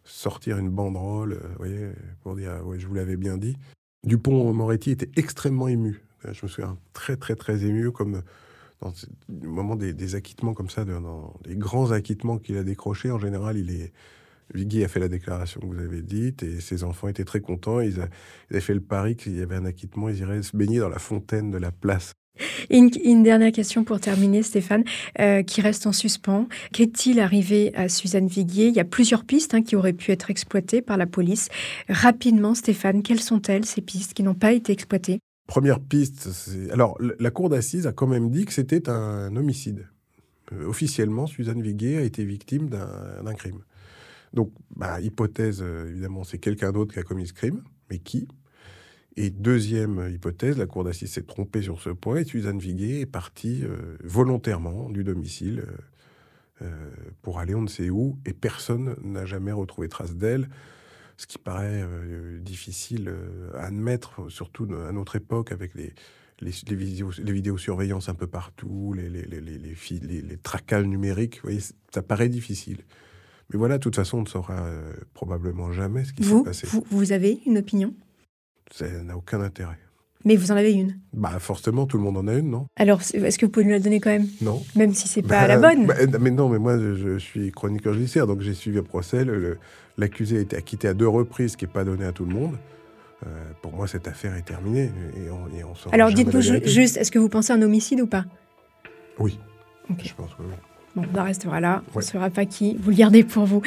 sortir 0.05 0.59
une 0.59 0.71
banderole, 0.71 1.35
euh, 1.35 1.49
voyez, 1.59 1.90
pour 2.23 2.37
dire, 2.37 2.61
ouais, 2.64 2.79
je 2.79 2.87
vous 2.87 2.95
l'avais 2.95 3.16
bien 3.16 3.37
dit. 3.37 3.57
Dupont-Moretti 4.05 4.92
était 4.92 5.11
extrêmement 5.16 5.69
ému. 5.69 6.01
Je 6.25 6.45
me 6.45 6.49
souviens 6.49 6.79
très, 6.92 7.16
très, 7.16 7.37
très 7.37 7.64
ému, 7.64 7.92
comme 7.92 8.23
dans 8.81 8.92
le 9.29 9.49
moment 9.49 9.77
des, 9.77 10.14
acquittements 10.14 10.55
comme 10.55 10.71
ça, 10.71 10.85
dans 10.85 11.35
les 11.45 11.57
grands 11.57 11.92
acquittements 11.92 12.38
qu'il 12.38 12.57
a 12.59 12.62
décrochés, 12.62 13.11
en 13.11 13.19
général, 13.19 13.57
il 13.57 13.71
est 13.71 13.92
Vigui 14.55 14.85
a 14.85 14.89
fait 14.89 15.01
la 15.01 15.09
déclaration 15.09 15.61
que 15.61 15.67
vous 15.67 15.79
avez 15.79 16.03
dite 16.03 16.43
et 16.43 16.61
ses 16.61 16.85
enfants 16.85 17.09
étaient 17.09 17.25
très 17.25 17.41
contents. 17.41 17.81
Ils, 17.81 18.01
avaient 18.51 18.61
fait 18.61 18.75
le 18.75 18.81
pari 18.81 19.17
qu'il 19.17 19.37
y 19.37 19.43
avait 19.43 19.57
un 19.57 19.65
acquittement, 19.65 20.09
ils 20.09 20.19
iraient 20.19 20.43
se 20.43 20.57
baigner 20.57 20.79
dans 20.79 20.89
la 20.89 20.99
fontaine 20.99 21.51
de 21.51 21.59
la 21.59 21.73
place. 21.73 22.13
Une, 22.69 23.23
dernière 23.23 23.53
question 23.53 23.83
pour 23.85 23.99
terminer, 23.99 24.43
Stéphane, 24.43 24.85
euh, 25.21 25.43
qui 25.43 25.63
reste 25.63 25.87
en 25.87 25.93
suspens. 25.93 26.49
Qu'est-il 26.73 27.19
arrivé 27.19 27.75
à 27.75 27.89
Suzanne 27.89 28.27
Viguier 28.27 28.69
Il 28.69 28.75
y 28.75 28.81
a 28.81 28.85
plusieurs 28.85 29.25
pistes 29.25 29.55
hein, 29.55 29.63
qui 29.63 29.75
auraient 29.75 29.95
pu 29.95 30.13
être 30.13 30.31
exploitées 30.31 30.83
par 30.83 30.99
la 30.99 31.07
police. 31.07 31.49
Rapidement, 31.89 32.55
Stéphane, 32.55 33.03
quelles 33.03 33.21
sont-elles, 33.21 33.65
ces 33.65 33.81
pistes 33.81 34.13
qui 34.13 34.23
n'ont 34.23 34.35
pas 34.35 34.53
été 34.53 34.73
exploitées? 34.73 35.19
Première 35.47 35.81
piste, 35.81 36.29
alors 36.73 36.99
la 37.01 37.31
cour 37.31 37.49
d'assises 37.49 37.87
a 37.87 37.93
quand 37.93 38.09
même 38.09 38.31
dit 38.31 38.45
que 38.45 38.53
c'était 38.53 38.89
un 38.89 39.35
homicide. 39.37 39.87
Euh, 40.53 40.67
officiellement, 40.67 41.27
Suzanne 41.27 41.63
Viguier 41.63 41.99
a 41.99 42.03
été 42.03 42.25
victime 42.25 42.69
d'un 42.69 43.35
crime. 43.35 43.61
Donc, 44.33 44.53
bah, 44.75 45.01
hypothèse, 45.01 45.61
euh, 45.62 45.89
évidemment, 45.89 46.25
c'est 46.25 46.39
quelqu'un 46.39 46.73
d'autre 46.73 46.93
qui 46.93 46.99
a 46.99 47.03
commis 47.03 47.27
ce 47.27 47.33
crime, 47.33 47.62
mais 47.91 47.99
qui? 47.99 48.29
Et 49.17 49.31
deuxième 49.31 50.11
hypothèse, 50.12 50.59
la 50.59 50.67
cour 50.67 50.85
d'assises 50.85 51.12
s'est 51.12 51.23
trompée 51.23 51.62
sur 51.62 51.81
ce 51.81 51.91
point, 51.91 52.19
et 52.19 52.25
Suzanne 52.25 52.59
Viguier 52.59 53.01
est 53.01 53.07
partie 53.07 53.65
euh, 53.65 53.97
volontairement 54.03 54.91
du 54.91 55.05
domicile 55.05 55.65
pour 57.21 57.39
aller 57.39 57.55
on 57.55 57.61
ne 57.61 57.69
sait 57.69 57.91
où, 57.91 58.19
et 58.25 58.33
personne 58.33 58.97
n'a 59.05 59.27
jamais 59.27 59.53
retrouvé 59.53 59.91
trace 59.91 60.15
d'elle 60.15 60.49
ce 61.19 61.27
qui 61.27 61.37
paraît 61.37 61.87
difficile 62.41 63.15
à 63.53 63.67
admettre, 63.67 64.31
surtout 64.31 64.67
à 64.89 64.91
notre 64.91 65.17
époque 65.17 65.53
avec 65.53 65.75
les, 65.75 65.93
vidéos, 66.41 67.11
les 67.19 67.33
vidéosurveillances 67.33 68.09
un 68.09 68.15
peu 68.15 68.27
partout, 68.27 68.95
les, 68.95 69.11
les, 69.11 69.41
les, 69.41 70.37
tracages 70.39 70.87
numériques, 70.87 71.37
vous 71.37 71.51
voyez, 71.51 71.61
ça 71.93 72.03
paraît 72.03 72.31
difficile. 72.31 72.79
Mais 73.53 73.59
voilà, 73.59 73.79
de 73.79 73.83
toute 73.83 73.97
façon, 73.97 74.19
on 74.19 74.23
ne 74.23 74.29
saura 74.29 74.55
euh, 74.55 74.93
probablement 75.15 75.73
jamais 75.73 76.05
ce 76.05 76.13
qui 76.13 76.25
s'est 76.25 76.43
passé. 76.45 76.67
Vous, 76.67 76.85
vous 76.91 77.13
avez 77.13 77.41
une 77.47 77.59
opinion? 77.59 77.95
Ça 78.73 78.89
n'a 78.89 79.17
aucun 79.17 79.41
intérêt. 79.41 79.79
Mais 80.25 80.35
vous 80.35 80.51
en 80.51 80.57
avez 80.57 80.73
une? 80.73 80.99
Bah 81.13 81.39
forcément, 81.39 81.87
tout 81.87 81.99
le 81.99 82.03
monde 82.03 82.17
en 82.17 82.27
a 82.27 82.35
une, 82.35 82.51
non? 82.51 82.67
Alors, 82.75 83.01
est-ce 83.01 83.39
que 83.39 83.47
vous 83.47 83.53
pouvez 83.53 83.65
nous 83.65 83.71
la 83.71 83.79
donner 83.79 84.01
quand 84.01 84.11
même? 84.11 84.27
Non. 84.41 84.61
Même 84.75 84.93
si 84.93 85.07
c'est 85.07 85.23
pas 85.23 85.47
la 85.47 85.57
bonne 85.57 85.87
bah, 85.87 85.95
Mais 86.21 86.33
non, 86.33 86.49
mais 86.49 86.59
moi, 86.59 86.77
je, 86.77 87.17
suis 87.19 87.53
chroniqueur 87.53 87.95
judiciaire, 87.95 88.27
donc 88.27 88.41
j'ai 88.41 88.55
suivi 88.55 88.79
un 88.79 88.83
procès. 88.83 89.25
L'accusé 89.97 90.39
a 90.39 90.41
été 90.41 90.57
acquitté 90.57 90.89
à 90.89 90.95
deux 90.95 91.07
reprises, 91.07 91.53
ce 91.53 91.57
qui 91.57 91.65
n'est 91.65 91.71
pas 91.71 91.85
donné 91.85 92.05
à 92.05 92.11
tout 92.11 92.25
le 92.25 92.35
monde. 92.35 92.57
Euh, 93.25 93.29
pour 93.63 93.73
moi, 93.73 93.87
cette 93.87 94.09
affaire 94.09 94.35
est 94.35 94.45
terminée. 94.45 94.91
Et 95.17 95.31
on, 95.31 95.93
Alors, 95.93 96.11
dites-nous 96.13 96.41
juste, 96.41 96.97
est-ce 96.97 97.13
que 97.13 97.21
vous 97.21 97.29
pensez 97.29 97.53
à 97.53 97.57
un 97.57 97.63
homicide 97.63 98.01
ou 98.01 98.09
pas? 98.09 98.25
Oui. 99.21 99.39
Je 99.89 100.13
pense 100.13 100.35
que 100.35 100.43
oui. 100.43 100.55
Bon, 100.97 101.05
on 101.15 101.23
restera 101.23 101.61
là. 101.61 101.83
On 101.95 101.99
ne 101.99 102.05
saura 102.05 102.31
pas 102.31 102.47
qui. 102.47 102.75
Vous 102.81 102.89
le 102.89 102.97
gardez 102.97 103.23
pour 103.23 103.45
vous. 103.45 103.61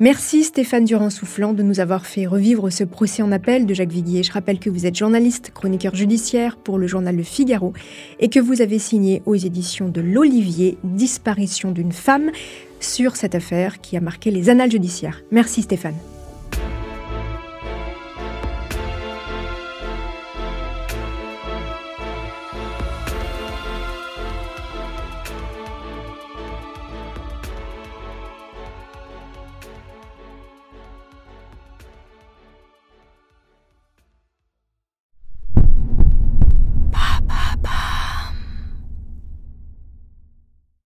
Merci 0.00 0.42
Stéphane 0.42 0.84
Durand-Soufflant 0.84 1.52
de 1.52 1.62
nous 1.62 1.78
avoir 1.78 2.06
fait 2.06 2.26
revivre 2.26 2.72
ce 2.72 2.82
procès 2.82 3.22
en 3.22 3.30
appel 3.30 3.66
de 3.66 3.72
Jacques 3.72 3.92
Viguier. 3.92 4.24
Je 4.24 4.32
rappelle 4.32 4.58
que 4.58 4.68
vous 4.68 4.84
êtes 4.84 4.96
journaliste, 4.96 5.52
chroniqueur 5.54 5.94
judiciaire 5.94 6.56
pour 6.56 6.78
le 6.78 6.88
journal 6.88 7.14
Le 7.14 7.22
Figaro 7.22 7.72
et 8.18 8.28
que 8.28 8.40
vous 8.40 8.62
avez 8.62 8.80
signé 8.80 9.22
aux 9.26 9.36
éditions 9.36 9.88
de 9.88 10.00
l'Olivier 10.00 10.76
Disparition 10.82 11.70
d'une 11.70 11.92
femme 11.92 12.32
sur 12.80 13.14
cette 13.14 13.36
affaire 13.36 13.80
qui 13.80 13.96
a 13.96 14.00
marqué 14.00 14.32
les 14.32 14.50
annales 14.50 14.72
judiciaires. 14.72 15.22
Merci 15.30 15.62
Stéphane. 15.62 15.94